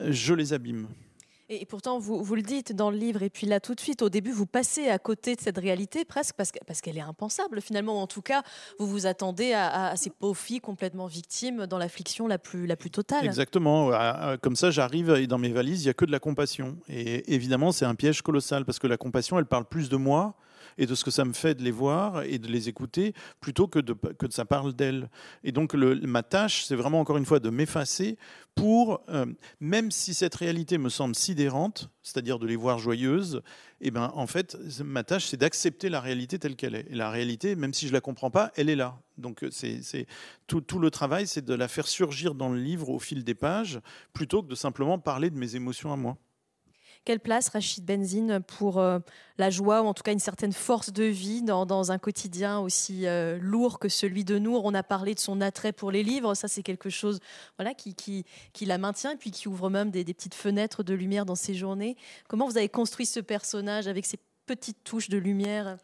[0.00, 0.88] je les abîme.
[1.60, 4.02] Et pourtant, vous, vous, le dites dans le livre, et puis là tout de suite,
[4.02, 8.00] au début, vous passez à côté de cette réalité presque parce, qu'elle est impensable finalement.
[8.00, 8.42] En tout cas,
[8.78, 13.24] vous vous attendez à, ces pauvres filles complètement victimes dans l'affliction la la plus totale.
[13.24, 13.90] Exactement.
[14.40, 16.76] Comme ça, j'arrive et dans mes valises, il n'y a que de la compassion.
[16.88, 20.34] Et évidemment, c'est un piège colossal parce que la compassion, elle parle plus de moi
[20.78, 23.68] et de ce que ça me fait de les voir et de les écouter plutôt
[23.68, 25.08] que de, que ça parle d'elles.
[25.44, 28.16] Et donc ma tâche, c'est vraiment encore une fois de m'effacer
[28.54, 29.26] pour, euh,
[29.60, 33.42] même si cette réalité me semble sidérante, c'est-à-dire de les voir joyeuses,
[33.80, 36.86] eh ben, en fait, ma tâche, c'est d'accepter la réalité telle qu'elle est.
[36.90, 38.98] Et la réalité, même si je ne la comprends pas, elle est là.
[39.16, 40.06] Donc, c'est,
[40.46, 43.34] tout, tout, le travail, c'est de la faire surgir dans le livre au fil des
[43.34, 43.80] pages,
[44.12, 46.16] plutôt que de simplement parler de mes émotions à moi.
[47.04, 49.00] Quelle place, Rachid Benzine, pour euh,
[49.36, 53.06] la joie, ou en tout cas une certaine force de vie dans, un quotidien aussi
[53.06, 56.34] euh, lourd que celui de Nour On a parlé de son attrait pour les livres,
[56.34, 57.18] ça c'est quelque chose
[57.58, 60.84] voilà, qui, qui, qui, la maintient, et puis qui ouvre même des, des petites fenêtres
[60.84, 61.96] de lumière dans ses journées.
[62.28, 65.78] Comment vous avez construit ce personnage avec ces petites touches de lumière?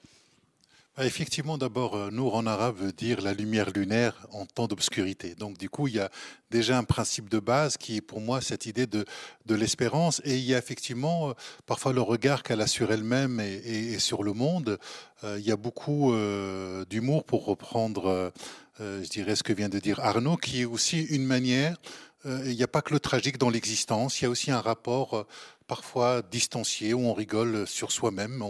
[1.06, 5.34] Effectivement, d'abord, euh, Nour en arabe veut dire la lumière lunaire en temps d'obscurité.
[5.34, 6.10] Donc, du coup, il y a
[6.50, 9.04] déjà un principe de base qui est pour moi cette idée de,
[9.46, 10.20] de l'espérance.
[10.24, 11.32] Et il y a effectivement euh,
[11.66, 14.78] parfois le regard qu'elle a sur elle-même et, sur le monde.
[15.24, 16.12] Euh, il y a beaucoup
[16.88, 18.32] d'humour pour reprendre,
[18.78, 21.76] je dirais, ce que vient de dire Arnaud, qui est aussi une manière.
[22.24, 25.26] Il n'y a pas que le tragique dans l'existence, il y a aussi un rapport
[25.68, 28.42] parfois distancié, où on rigole sur soi-même.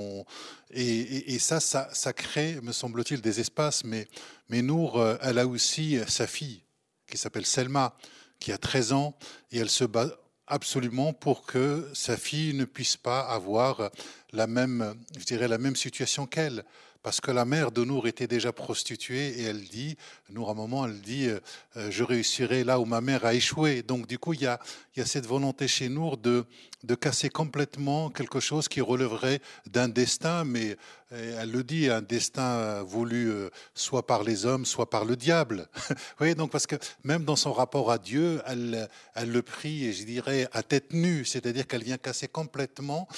[0.70, 3.84] Et, ça, ça, crée, me semble-t-il, des espaces.
[3.84, 4.08] Mais,
[4.48, 6.62] mais Nour, euh, elle a aussi sa fille,
[7.06, 7.94] qui s'appelle Selma,
[8.38, 9.18] qui a 13 ans,
[9.50, 10.08] et elle se bat
[10.46, 13.90] absolument pour que sa fille ne puisse pas avoir
[14.32, 16.64] la même, je dirais, la même situation qu'elle
[17.08, 19.96] parce que la mère de Nour était déjà prostituée et elle dit,
[20.28, 21.40] Nour à un moment, elle dit, euh,
[21.78, 23.82] euh, je réussirai là où ma mère a échoué.
[23.82, 24.60] Donc du coup, il y a,
[25.06, 26.44] cette volonté chez Nour de,
[26.84, 30.76] de casser complètement quelque chose qui relèverait d'un destin, mais
[31.10, 35.68] elle le dit, un destin voulu euh, soit par les hommes, soit par le diable.
[36.20, 40.48] oui, donc parce que même dans son rapport à Dieu, elle, le prie, je dirais,
[40.52, 43.08] à tête nue, c'est-à-dire qu'elle vient casser complètement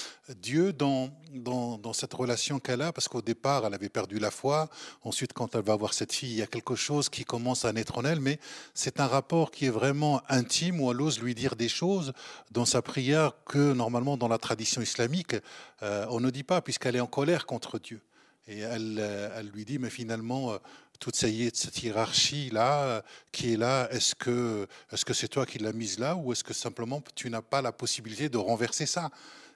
[0.41, 4.31] Dieu dans, dans, dans cette relation qu'elle a, parce qu'au départ, elle avait perdu la
[4.31, 4.69] foi.
[5.03, 7.73] Ensuite, quand elle va voir cette fille, il y a quelque chose qui commence à
[7.73, 8.39] naître en elle, mais
[8.73, 12.13] c'est un rapport qui est vraiment intime où elle ose lui dire des choses
[12.53, 15.35] dans sa prière que normalement dans la tradition islamique,
[15.83, 18.01] euh, on ne dit pas, puisqu'elle est en colère contre Dieu.
[18.47, 20.59] Et elle, euh, elle lui dit, mais finalement, euh,
[20.99, 23.03] toute cette hiérarchie-là
[23.33, 26.45] qui est là, est-ce que est-ce que c'est toi qui l'as mise là ou est-ce
[26.45, 29.11] que simplement tu n'as pas la possibilité de renverser ça?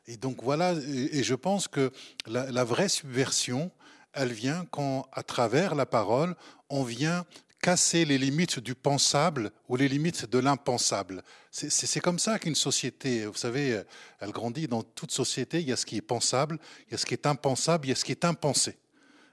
[0.07, 1.91] Et donc voilà, et, je pense que
[2.27, 3.71] la, vraie subversion,
[4.13, 6.35] elle vient quand, à travers la parole,
[6.69, 7.25] on vient
[7.65, 11.23] casser les limites du pensable ou les limites de l'impensable.
[11.51, 13.81] C'est comme ça qu'une société, vous savez,
[14.21, 16.59] elle grandit dans toute société, il y a ce qui est pensable,
[16.89, 18.77] il y a ce qui est impensable, il y a ce qui est impensé.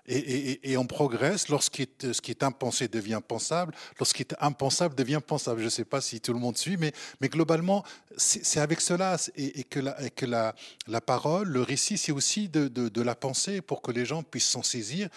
[0.07, 4.95] Et, on progresse lorsque ce qui est impensé devient pensable, lorsque ce qui est impensable
[4.95, 5.59] devient pensable.
[5.59, 7.83] Je ne sais pas si tout le monde suit, mais, mais globalement,
[8.17, 9.79] c'est avec cela et, que,
[10.25, 10.55] la,
[10.87, 14.23] la, parole, le récit, c'est aussi de, de, de, la pensée pour que les gens
[14.23, 15.09] puissent s'en saisir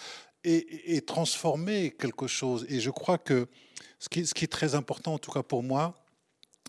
[0.45, 2.65] et, transformer quelque chose.
[2.69, 3.47] Et je crois que
[3.99, 5.95] ce qui, ce qui est très important, en tout cas pour moi,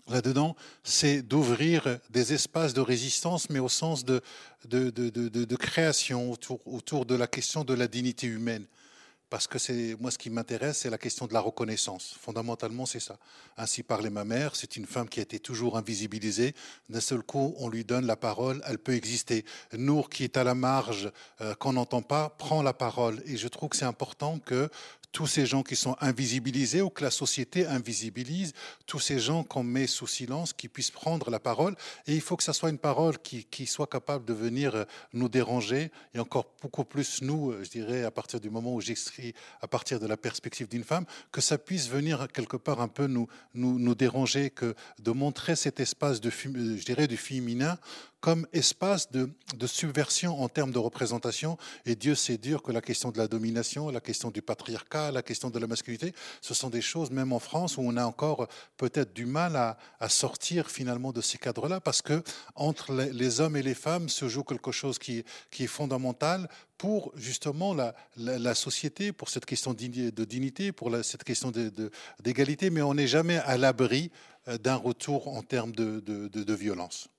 [0.07, 4.21] là-dedans, c'est d'ouvrir des espaces de résistance, mais au sens de,
[4.65, 8.65] de, de, de création autour, autour, de la question de la dignité humaine
[9.29, 12.15] parce que c'est moi ce qui m'intéresse, c'est la question de la reconnaissance.
[12.19, 13.17] Fondamentalement, c'est ça.
[13.57, 14.55] Ainsi parlait ma mère.
[14.55, 16.55] C'est une femme qui a été toujours invisibilisée.
[16.89, 19.43] D'un seul coup, on lui donne la parole, elle peut exister.
[19.73, 21.11] Nour, qui est à la marge,
[21.41, 23.21] euh, qu'on n'entend pas, prend la parole.
[23.25, 24.69] Et je trouve que c'est important que
[25.11, 28.53] tous ces gens qui sont invisibilisés ou que la société invisibilise,
[28.85, 31.75] tous ces gens qu'on met sous silence, qui puissent prendre la parole.
[32.05, 34.83] Et il faut que ça soit une parole qui, soit capable de venir euh,
[35.13, 38.81] nous déranger, et encore beaucoup plus nous, euh, je dirais, à partir du moment où
[38.81, 42.87] j'écris, à partir de la perspective d'une femme, que ça puisse venir quelque part un
[42.87, 47.77] peu nous, nous, nous déranger, que de montrer cet espace de, je dirais, du féminin
[48.19, 49.29] comme espace de,
[49.67, 51.57] subversion en termes de représentation.
[51.85, 55.21] Et Dieu sait dire que la question de la domination, la question du patriarcat, la
[55.21, 58.47] question de la masculinité, ce sont des choses, même en France, où on a encore
[58.77, 59.77] peut-être du mal à,
[60.09, 62.23] sortir finalement de ces cadres-là, parce que
[62.55, 65.23] entre les, hommes et les femmes se joue quelque chose qui,
[65.59, 67.75] est fondamental pour justement
[68.15, 71.51] la, société, pour cette question de dignité, pour cette question
[72.23, 74.11] d'égalité, mais on n'est jamais à l'abri
[74.47, 77.09] euh, d'un retour en termes de violence.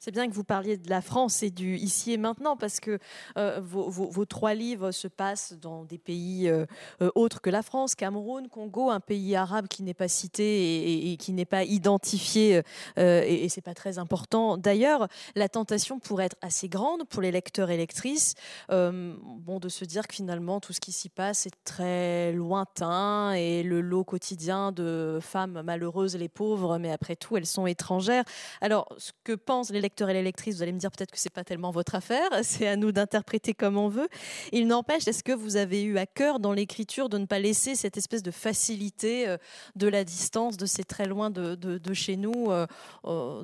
[0.00, 3.00] C'est bien que vous parliez de la France et du ici et maintenant, parce que
[3.36, 6.66] euh, vos, trois livres se passent dans des pays euh,
[7.02, 11.16] euh, autres que la France, Cameroun, Congo, un pays arabe qui n'est pas cité et,
[11.16, 12.62] qui n'est pas identifié,
[12.96, 14.56] et, et c'est pas très important.
[14.56, 18.34] D'ailleurs, la tentation pourrait être assez grande pour les lecteurs et lectrices,
[18.68, 23.64] bon, de se dire que finalement tout ce qui s'y passe est très lointain et
[23.64, 28.24] le lot quotidien de femmes malheureuses, les pauvres, mais après tout, elles sont étrangères.
[28.60, 31.18] Alors, ce que pensent les lecteurs et les lectrices, vous allez me dire peut-être que
[31.18, 34.08] c'est pas tellement votre affaire, c'est à nous d'interpréter comme on veut.
[34.52, 37.74] Il n'empêche, est-ce que vous avez eu à cœur dans l'écriture de ne pas laisser
[37.74, 39.36] cette espèce de facilité
[39.76, 42.50] de la distance, de c'est très loin de, chez nous,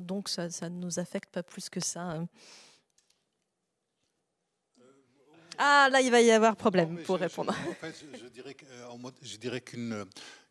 [0.01, 2.27] donc ça, ça ne nous affecte pas plus que ça hein
[5.57, 7.55] ah, là, il va y avoir problème pour répondre.
[9.23, 9.61] Je, dirais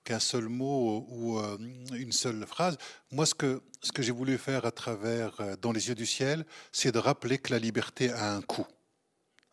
[0.05, 1.57] qu'un seul mot ou euh,
[1.95, 2.77] une seule phrase.
[3.11, 6.07] Moi, ce que, ce que j'ai voulu faire à travers euh, Dans les yeux du
[6.07, 8.67] ciel, c'est de rappeler que la liberté a un coût.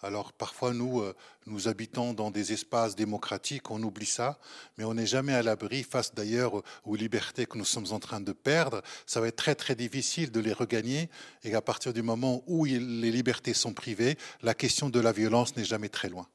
[0.04, 4.40] Alors parfois, nous, euh, nous habitons dans des espaces démocratiques, on oublie ça,
[4.78, 8.20] mais on n'est jamais à l'abri face d'ailleurs aux libertés que nous sommes en train
[8.20, 8.82] de perdre.
[9.06, 11.10] Ça va être très très difficile de les regagner
[11.44, 12.80] et à partir du moment où les
[13.12, 16.28] libertés sont privées, la question de la violence n'est jamais très loin.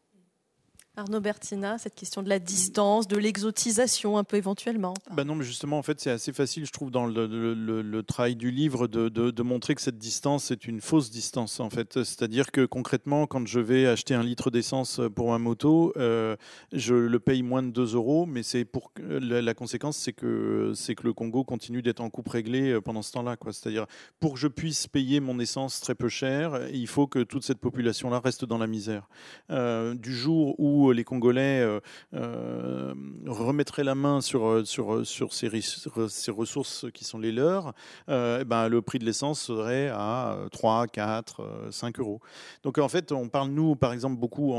[0.99, 4.95] Arnaud Bertina, cette question de la distance, de l'exotisation un peu éventuellement.
[5.13, 8.51] Ben non, mais justement, en fait, c'est assez facile, je trouve, dans le, travail du
[8.51, 12.03] livre, de, montrer que cette distance est une fausse distance, en fait.
[12.03, 16.35] C'est-à-dire que concrètement, quand je vais acheter un litre d'essence pour ma moto, euh,
[16.73, 21.13] je le paye moins de 2 euros, mais pour la, conséquence, c'est que que le
[21.13, 23.37] Congo continue d'être en coupe réglée euh, pendant ce temps-là.
[23.51, 23.85] C'est-à-dire
[24.19, 27.59] pour que je puisse payer mon essence très peu cher, il faut que toute cette
[27.59, 29.09] population-là reste dans la misère.
[29.51, 31.81] Euh, du jour où les Congolais euh,
[32.15, 32.95] euh,
[33.27, 37.73] remettraient la main sur, euh, sur, sur ces, ces ressources qui sont les leurs,
[38.09, 42.21] eh ben, le prix de l'essence serait à 3, 4, 5 euros.
[42.63, 44.55] Donc en fait, on parle, nous, par exemple, beaucoup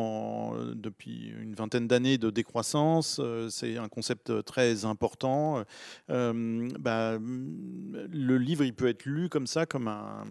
[0.75, 3.21] depuis une vingtaine d'années de décroissance.
[3.49, 5.63] C'est un concept très important.
[6.07, 10.23] Bah, le livre, il peut être lu comme ça, comme, un,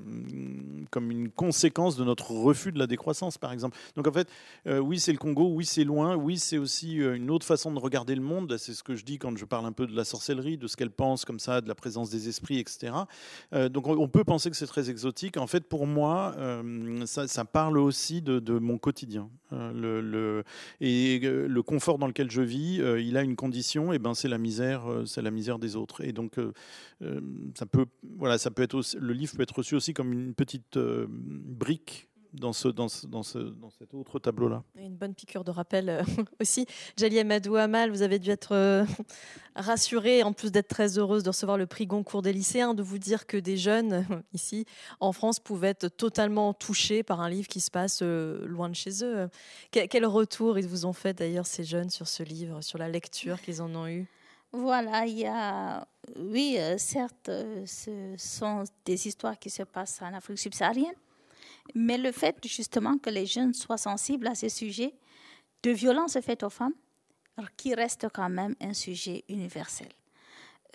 [0.91, 3.77] comme une conséquence de notre refus de la décroissance, par exemple.
[3.97, 4.29] Donc en fait,
[4.67, 6.16] oui, c'est le Congo, oui, c'est loin.
[6.16, 8.57] Oui, c'est aussi euh, une autre façon de regarder le monde.
[8.59, 10.76] C'est ce que je dis quand je parle un peu de la sorcellerie, de ce
[10.76, 12.93] qu'elle pense comme ça, de la présence des esprits, etc.
[13.55, 15.37] Euh, donc on peut penser que c'est très exotique.
[15.39, 19.30] En fait, pour moi, euh, ça, parle aussi de, mon quotidien.
[19.53, 20.43] le,
[20.80, 24.39] et le confort dans lequel je vis, il a une condition, et ben c'est la
[24.39, 26.05] misère, c'est la misère des autres.
[26.05, 26.37] Et donc
[27.55, 27.87] ça peut,
[28.18, 32.53] voilà, ça peut être le livre peut être reçu aussi comme une petite brique dans,
[32.53, 34.62] ce, dans, ce, dans, ce, dans cet autre tableau-là.
[34.76, 36.03] Une bonne piqûre de rappel euh,
[36.41, 36.66] aussi.
[36.97, 38.84] Jali Amadou Amal, vous avez dû être euh,
[39.57, 42.99] rassurée, en plus d'être très heureuse de recevoir le prix Goncourt des lycéens, de vous
[42.99, 44.66] dire que des jeunes ici
[45.01, 48.74] en France pouvaient être totalement touchés par un livre qui se passe euh, loin de
[48.74, 49.28] chez eux.
[49.70, 53.41] Quel, retour ils vous ont fait d'ailleurs ces jeunes sur ce livre, sur la lecture
[53.41, 54.07] qu'ils en ont eu
[54.53, 55.87] voilà, il y a,
[56.18, 57.30] oui, certes,
[57.66, 60.95] ce sont des histoires qui se passent en Afrique subsaharienne,
[61.75, 64.95] mais le fait justement que les jeunes soient sensibles à ces sujets
[65.62, 66.75] de violence faites aux femmes,
[67.57, 69.89] qui reste quand même un sujet universel.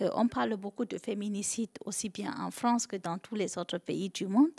[0.02, 3.78] Euh, on parle beaucoup de féminicide aussi bien en France que dans tous les autres
[3.78, 4.52] pays du monde.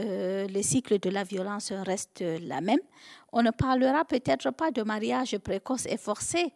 [0.00, 2.80] Euh, le cycle de la violence reste la même.
[3.32, 6.52] On ne parlera peut-être pas de mariage précoce et forcé,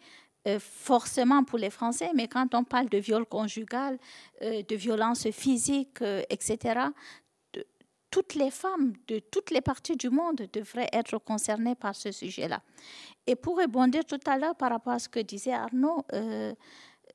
[0.48, 3.98] euh, forcément pour les Français, mais quand on parle de viol conjugal,
[4.40, 5.98] de violence physique,
[6.30, 6.80] etc.,
[8.16, 12.62] toutes les femmes de toutes les parties du monde devraient être concernées par ce sujet-là.
[13.26, 16.54] Et pour rebondir tout à l'heure par rapport à ce que disait Arnaud, euh,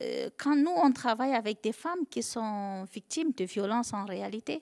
[0.04, 4.62] euh, quand nous, on travaille avec des femmes qui sont victimes de violences en réalité,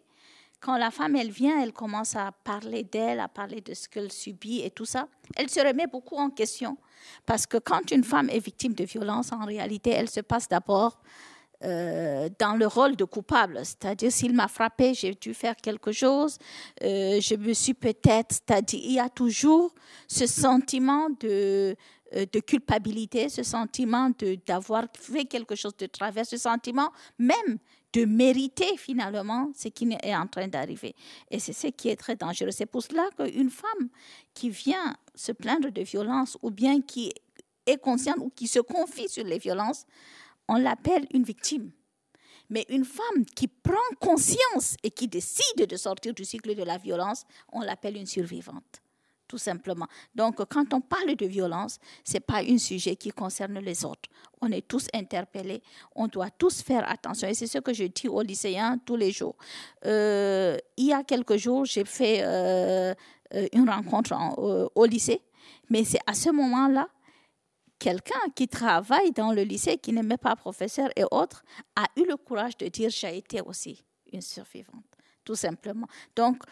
[0.61, 4.09] quand la femme, elle vient, elle commence à parler d'elle, à parler de ce qu'elle
[4.09, 6.77] subit et tout ça, elle se remet beaucoup en question.
[7.25, 11.01] Parce que quand une femme est victime de violences, en réalité, elle se passe d'abord
[11.63, 13.59] euh, dans le rôle de coupable.
[13.63, 16.37] C'est-à-dire, s'il m'a frappé, j'ai dû faire quelque chose,
[16.83, 19.73] euh, je me suis peut-être, c'est-à-dire, il y a toujours
[20.07, 21.75] ce sentiment de,
[22.15, 24.09] euh, de culpabilité, ce sentiment
[24.47, 27.57] d'avoir fait quelque chose de travers, ce sentiment même
[27.91, 30.95] de mériter finalement ce qui est en train d'arriver.
[31.29, 32.51] Et c'est ce qui est très dangereux.
[32.51, 33.89] C'est pour cela qu'une femme
[34.33, 37.11] qui vient se plaindre de violence ou bien qui
[37.65, 39.85] est consciente ou qui se confie sur les violences,
[40.49, 41.71] on l'appelle une victime.
[42.49, 46.77] Mais une femme qui prend conscience et qui décide de sortir du cycle de la
[46.77, 47.23] violence,
[47.53, 48.81] on l'appelle une survivante,
[49.27, 49.85] tout simplement.
[50.15, 54.09] Donc, quand on parle de violence, ce n'est pas un sujet qui concerne les autres.
[54.41, 55.61] On est tous interpellés,
[55.95, 57.27] on doit tous faire attention.
[57.27, 59.35] Et c'est ce que je dis aux lycéens tous les jours.
[59.85, 62.95] Euh, il y a quelques jours, j'ai fait euh,
[63.53, 64.15] une rencontre
[64.73, 65.21] au lycée,
[65.69, 66.89] mais c'est à ce moment-là
[67.79, 71.43] quelqu'un qui travaille dans le lycée, qui n'aimait pas professeur et autres,
[71.75, 74.83] a eu le courage de dire j'ai été aussi une survivante,
[75.23, 75.87] tout simplement.
[76.15, 76.43] Donc,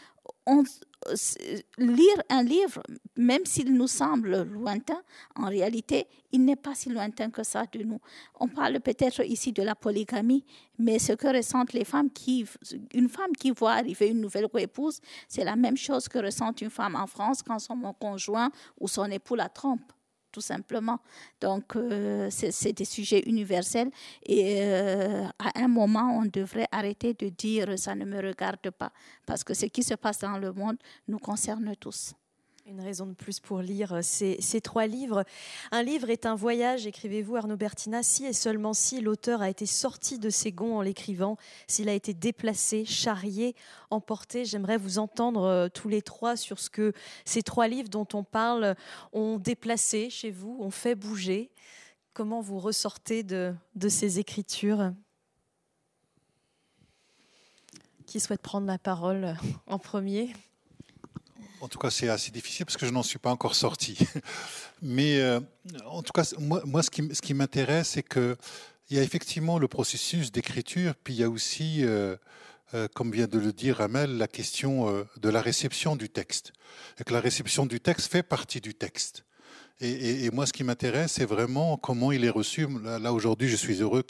[1.77, 2.81] lire un livre,
[3.15, 5.01] même s'il nous semble lointain,
[5.35, 7.99] en réalité, il n'est pas si lointain que ça de nous.
[8.39, 10.45] On parle peut-être ici de la polygamie,
[10.77, 12.45] mais ce que ressentent les femmes qui,
[12.93, 16.69] une femme qui voit arriver une nouvelle épouse, c'est la même chose que ressent une
[16.69, 19.91] femme en France quand son conjoint ou son époux la trompe
[20.37, 20.99] tout simplement.
[21.41, 23.89] Donc, euh, c'est des sujets universels
[24.23, 28.91] et euh, à un moment, on devrait arrêter de dire ça ne me regarde pas
[29.25, 30.77] parce que ce qui se passe dans le monde
[31.07, 32.13] nous concerne tous.
[32.69, 35.23] Une raison de plus pour lire euh, ces, trois livres.
[35.71, 39.65] Un livre est un voyage, écrivez-vous Arnaud Bertina, si et seulement si l'auteur a été
[39.65, 41.37] sorti de ses gonds en l'écrivant,
[41.67, 43.55] s'il a été déplacé, charrié,
[43.89, 44.43] emporté.
[44.43, 46.91] J'aimerais vous entendre euh, tous les trois sur ce que
[47.23, 48.75] ces trois livres dont on parle
[49.13, 51.49] ont déplacé chez vous, ont fait bouger.
[52.13, 54.91] Comment vous ressortez de, de ces écritures?
[58.05, 59.37] Qui souhaite prendre la parole
[59.67, 60.33] en premier?
[61.61, 63.97] En tout cas, c'est assez difficile parce que je n'en suis pas encore sorti.
[64.81, 65.39] Mais euh,
[65.85, 68.35] en tout cas, moi, moi ce qui, ce qui m'intéresse, c'est qu'il
[68.91, 72.15] y a effectivement le processus d'écriture, puis il y a aussi, euh,
[72.73, 76.53] euh, comme vient de le dire Amel, la question de la réception du texte.
[76.99, 79.23] Et que la réception du texte fait partie du texte.
[79.79, 82.67] Et, moi, ce qui m'intéresse, c'est vraiment comment il est reçu.
[82.83, 84.03] Là, aujourd'hui, je suis heureux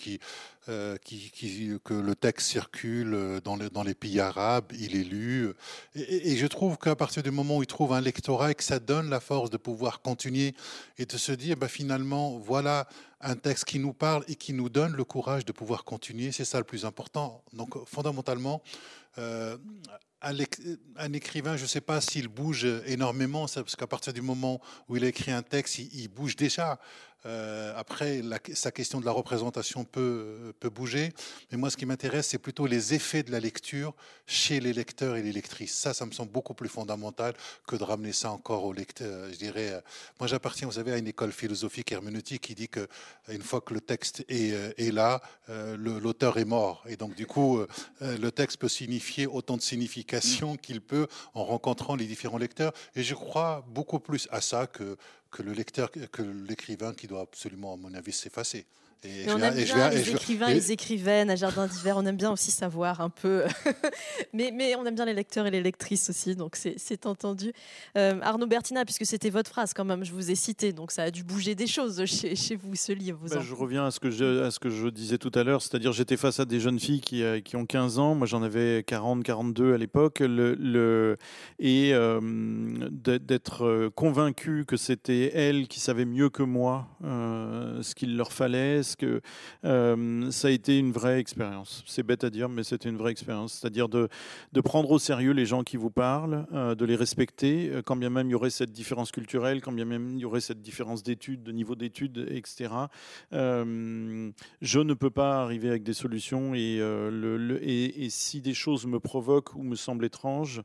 [0.69, 0.97] euh,
[1.83, 5.51] que le texte circule dans les, dans les, pays arabes, il est lu.
[5.93, 8.79] Et, je trouve qu'à partir du moment où il trouve un lectorat et que ça
[8.79, 10.55] donne la force de pouvoir continuer
[10.97, 12.87] et de se dire, bah, finalement, voilà
[13.19, 16.45] un texte qui nous parle et qui nous donne le courage de pouvoir continuer, c'est
[16.45, 17.43] ça le plus important.
[17.51, 18.61] Donc, fondamentalement,
[19.17, 19.57] euh,
[20.97, 24.97] un, écrivain, je ne sais pas s'il bouge énormément, parce qu'à partir du moment où
[24.97, 26.79] il écrit un texte, il bouge déjà.
[27.25, 28.21] Euh, après,
[28.53, 31.13] sa question de la représentation peut, bouger.
[31.51, 33.93] Mais moi, ce qui m'intéresse, c'est plutôt les effets de la lecture
[34.25, 35.73] chez les lecteurs et les lectrices.
[35.73, 37.33] Ça, ça me semble beaucoup plus fondamental
[37.65, 39.29] que de ramener ça encore aux lecteurs.
[39.31, 39.81] Je dirais, euh,
[40.19, 42.87] moi, j'appartiens, vous savez, à une école philosophique herméneutique qui dit que
[43.29, 45.21] une fois que le texte est, euh, est là,
[45.77, 46.83] l'auteur est mort.
[46.87, 47.61] Et donc, du coup,
[48.01, 49.61] le texte peut signifier autant de
[50.57, 52.73] qu'il peut en rencontrant les différents lecteurs.
[52.95, 54.97] Et je crois beaucoup plus à ça que
[55.31, 58.65] que le lecteur, que l'écrivain qui doit absolument, à mon avis, s'effacer.
[59.03, 61.95] Et on aime bien les écrivains, les écrivaines à Jardin d'hiver.
[61.97, 63.43] On aime bien aussi savoir un peu.
[64.33, 67.53] mais, mais on aime bien les lecteurs et les lectrices aussi, donc c'est entendu.
[67.97, 71.03] Euh, Arnaud Bertina, puisque c'était votre phrase quand même, je vous ai cité, donc ça
[71.03, 73.19] a dû bouger des choses chez, chez vous, ce livre.
[73.29, 75.61] Ben, je reviens à ce que je, à ce que je disais tout à l'heure,
[75.61, 78.41] c'est-à-dire j'étais face à des jeunes filles qui, euh, qui ont 15 ans, moi j'en
[78.41, 81.17] avais 40, 42 à l'époque, le, le,
[81.59, 82.19] et euh,
[82.91, 89.21] d'être convaincu que c'était elles qui savaient mieux que moi ce qu'il leur fallait que
[89.65, 91.83] euh, ça a été une vraie expérience.
[91.87, 93.53] C'est bête à dire, mais c'était une vraie expérience.
[93.53, 94.09] C'est-à-dire de,
[94.63, 98.09] prendre au sérieux les gens qui vous parlent, euh, de les respecter, euh, quand bien
[98.09, 101.03] même il y aurait cette différence culturelle, quand bien même il y aurait cette différence
[101.03, 102.69] d'études, de niveau d'études, etc.
[103.31, 109.63] je ne peux pas arriver avec des solutions et, si des choses me provoquent ou
[109.63, 110.61] me semblent étranges,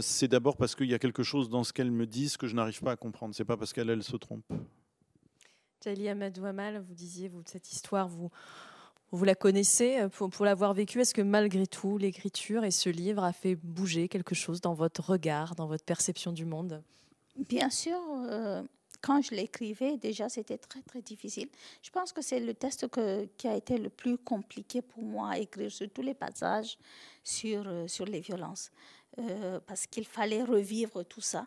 [0.00, 2.54] c'est d'abord parce qu'il y a quelque chose dans ce qu'elles me disent que je
[2.54, 3.34] n'arrive pas à comprendre.
[3.34, 4.52] C'est pas parce qu'elles elles se trompent.
[5.86, 8.28] Tali Amadou Amal, vous disiez, vous, cette histoire, vous,
[9.12, 11.00] vous la connaissez euh, pour, pour l'avoir vécue.
[11.00, 15.00] Est-ce que malgré tout, l'écriture et ce livre a fait bouger quelque chose dans votre
[15.10, 16.82] regard, dans votre perception du monde?
[17.36, 18.00] Bien sûr.
[18.28, 18.64] Euh,
[19.00, 21.48] quand je l'écrivais, déjà, c'était très, très difficile.
[21.82, 22.88] Je pense que c'est le test
[23.36, 26.78] qui a été le plus compliqué pour moi à écrire sur tous les passages
[27.22, 28.72] sur, euh, sur les violences.
[29.68, 31.46] parce qu'il fallait revivre tout ça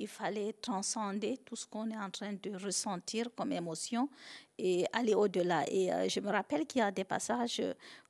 [0.00, 4.08] il fallait transcender tout ce qu'on est en train de ressentir comme émotion
[4.58, 5.64] et aller au-delà.
[5.70, 7.62] Et euh, je me rappelle qu'il y a des passages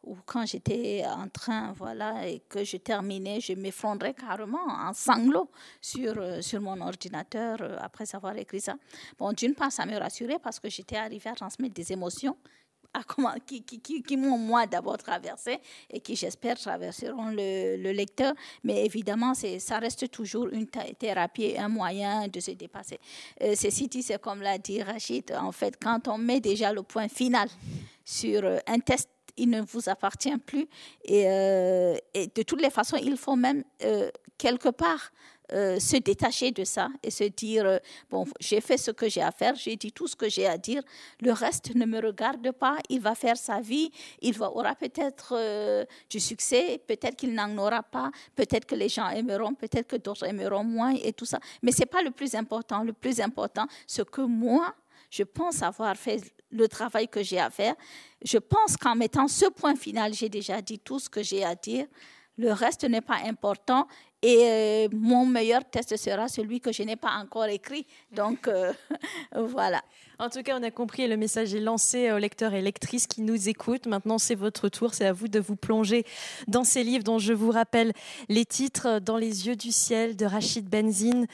[0.04, 5.50] où quand j'étais en train, voilà, et que je terminais, je m'effondrais carrément en sanglots
[5.80, 8.76] sur, euh, sur mon ordinateur euh, après avoir écrit ça.
[9.18, 12.36] Bon, d'une part, ça me rassurait parce que j'étais arrivée à transmettre des émotions
[13.46, 15.58] qui, m'ont moi d'abord traversé
[15.90, 18.34] et qui j'espère traverseront le, le, lecteur.
[18.64, 22.98] Mais évidemment, ça reste toujours une thérapie, un moyen de se dépasser.
[23.42, 26.82] Euh, ceci dit, c'est comme l'a dit Rachid, en fait, quand on met déjà le
[26.82, 27.48] point final
[28.04, 30.68] sur euh, un test il ne vous appartient plus.
[31.04, 33.62] Et, euh, et, de toutes les façons, il faut même
[34.36, 35.12] quelque part
[35.52, 37.78] euh, se détacher de ça et se dire, euh,
[38.10, 40.56] bon, j'ai fait ce que j'ai à faire, j'ai dit tout ce que j'ai à
[40.56, 40.82] dire,
[41.20, 43.90] le reste ne me regarde pas, il va faire sa vie,
[44.20, 48.88] il va, aura peut-être euh, du succès, peut-être qu'il n'en aura pas, peut-être que les
[48.88, 51.40] gens aimeront, peut-être que d'autres aimeront moins et tout ça.
[51.62, 52.82] Mais ce n'est pas le plus important.
[52.82, 54.74] Le plus important, ce que moi,
[55.10, 56.20] je pense avoir fait
[56.50, 57.74] le travail que j'ai à faire.
[58.22, 61.54] Je pense qu'en mettant ce point final, j'ai déjà dit tout ce que j'ai à
[61.54, 61.86] dire.
[62.38, 63.86] Le reste n'est pas important
[64.22, 67.86] Et euh, mon meilleur test sera celui que je n'ai pas encore écrit.
[68.12, 68.72] Donc euh,
[69.34, 69.82] voilà.
[70.18, 73.06] En tout cas, on a compris et le message est lancé aux lecteurs et lectrices
[73.06, 73.86] qui nous écoutent.
[73.86, 74.92] Maintenant, c'est votre tour.
[74.92, 76.04] C'est à vous de vous plonger
[76.46, 77.94] dans ces livres dont je vous rappelle
[78.28, 81.26] les titres Dans les yeux du ciel de Rachid Benzine.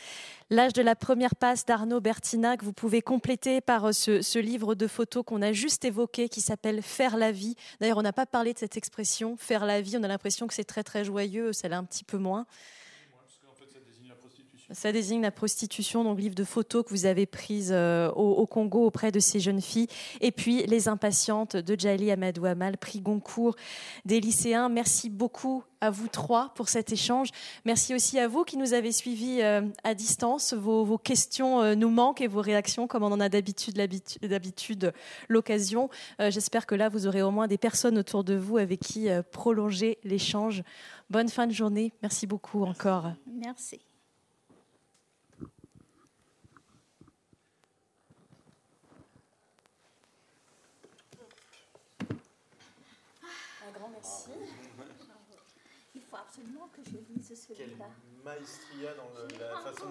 [0.49, 4.87] L'âge de la première passe d'Arnaud Bertinac, vous pouvez compléter par euh, ce, livre de
[4.87, 7.57] photos qu'on a juste évoqué qui s'appelle Faire la vie.
[7.81, 9.97] D'ailleurs, on n'a pas parlé de cette expression, faire la vie.
[9.99, 12.47] On a l'impression que c'est très très joyeux, ça l'est un petit peu moins.
[14.73, 18.85] Ça désigne la prostitution, donc livre de photos que vous avez prises euh, au, Congo
[18.85, 19.87] auprès de ces jeunes filles.
[20.21, 23.55] Et puis Les Impatientes de Djali Amadou Amal, prix Goncourt
[24.05, 24.69] des lycéens.
[24.69, 27.29] Merci beaucoup à vous trois pour cet échange.
[27.65, 30.53] Merci aussi à vous qui nous avez suivis euh, à distance.
[30.53, 34.93] Vos, questions euh, nous manquent et vos réactions, comme on en a d'habitude
[35.29, 35.91] l'occasion.
[36.19, 39.99] J'espère que là, vous aurez au moins des personnes autour de vous avec qui prolonger
[40.03, 40.65] l'échange.
[41.09, 41.93] Bonne fin de journée.
[42.03, 43.13] Merci beaucoup encore.
[43.27, 43.81] Merci.
[57.55, 57.77] Quelle
[58.25, 59.85] maestria dans la façon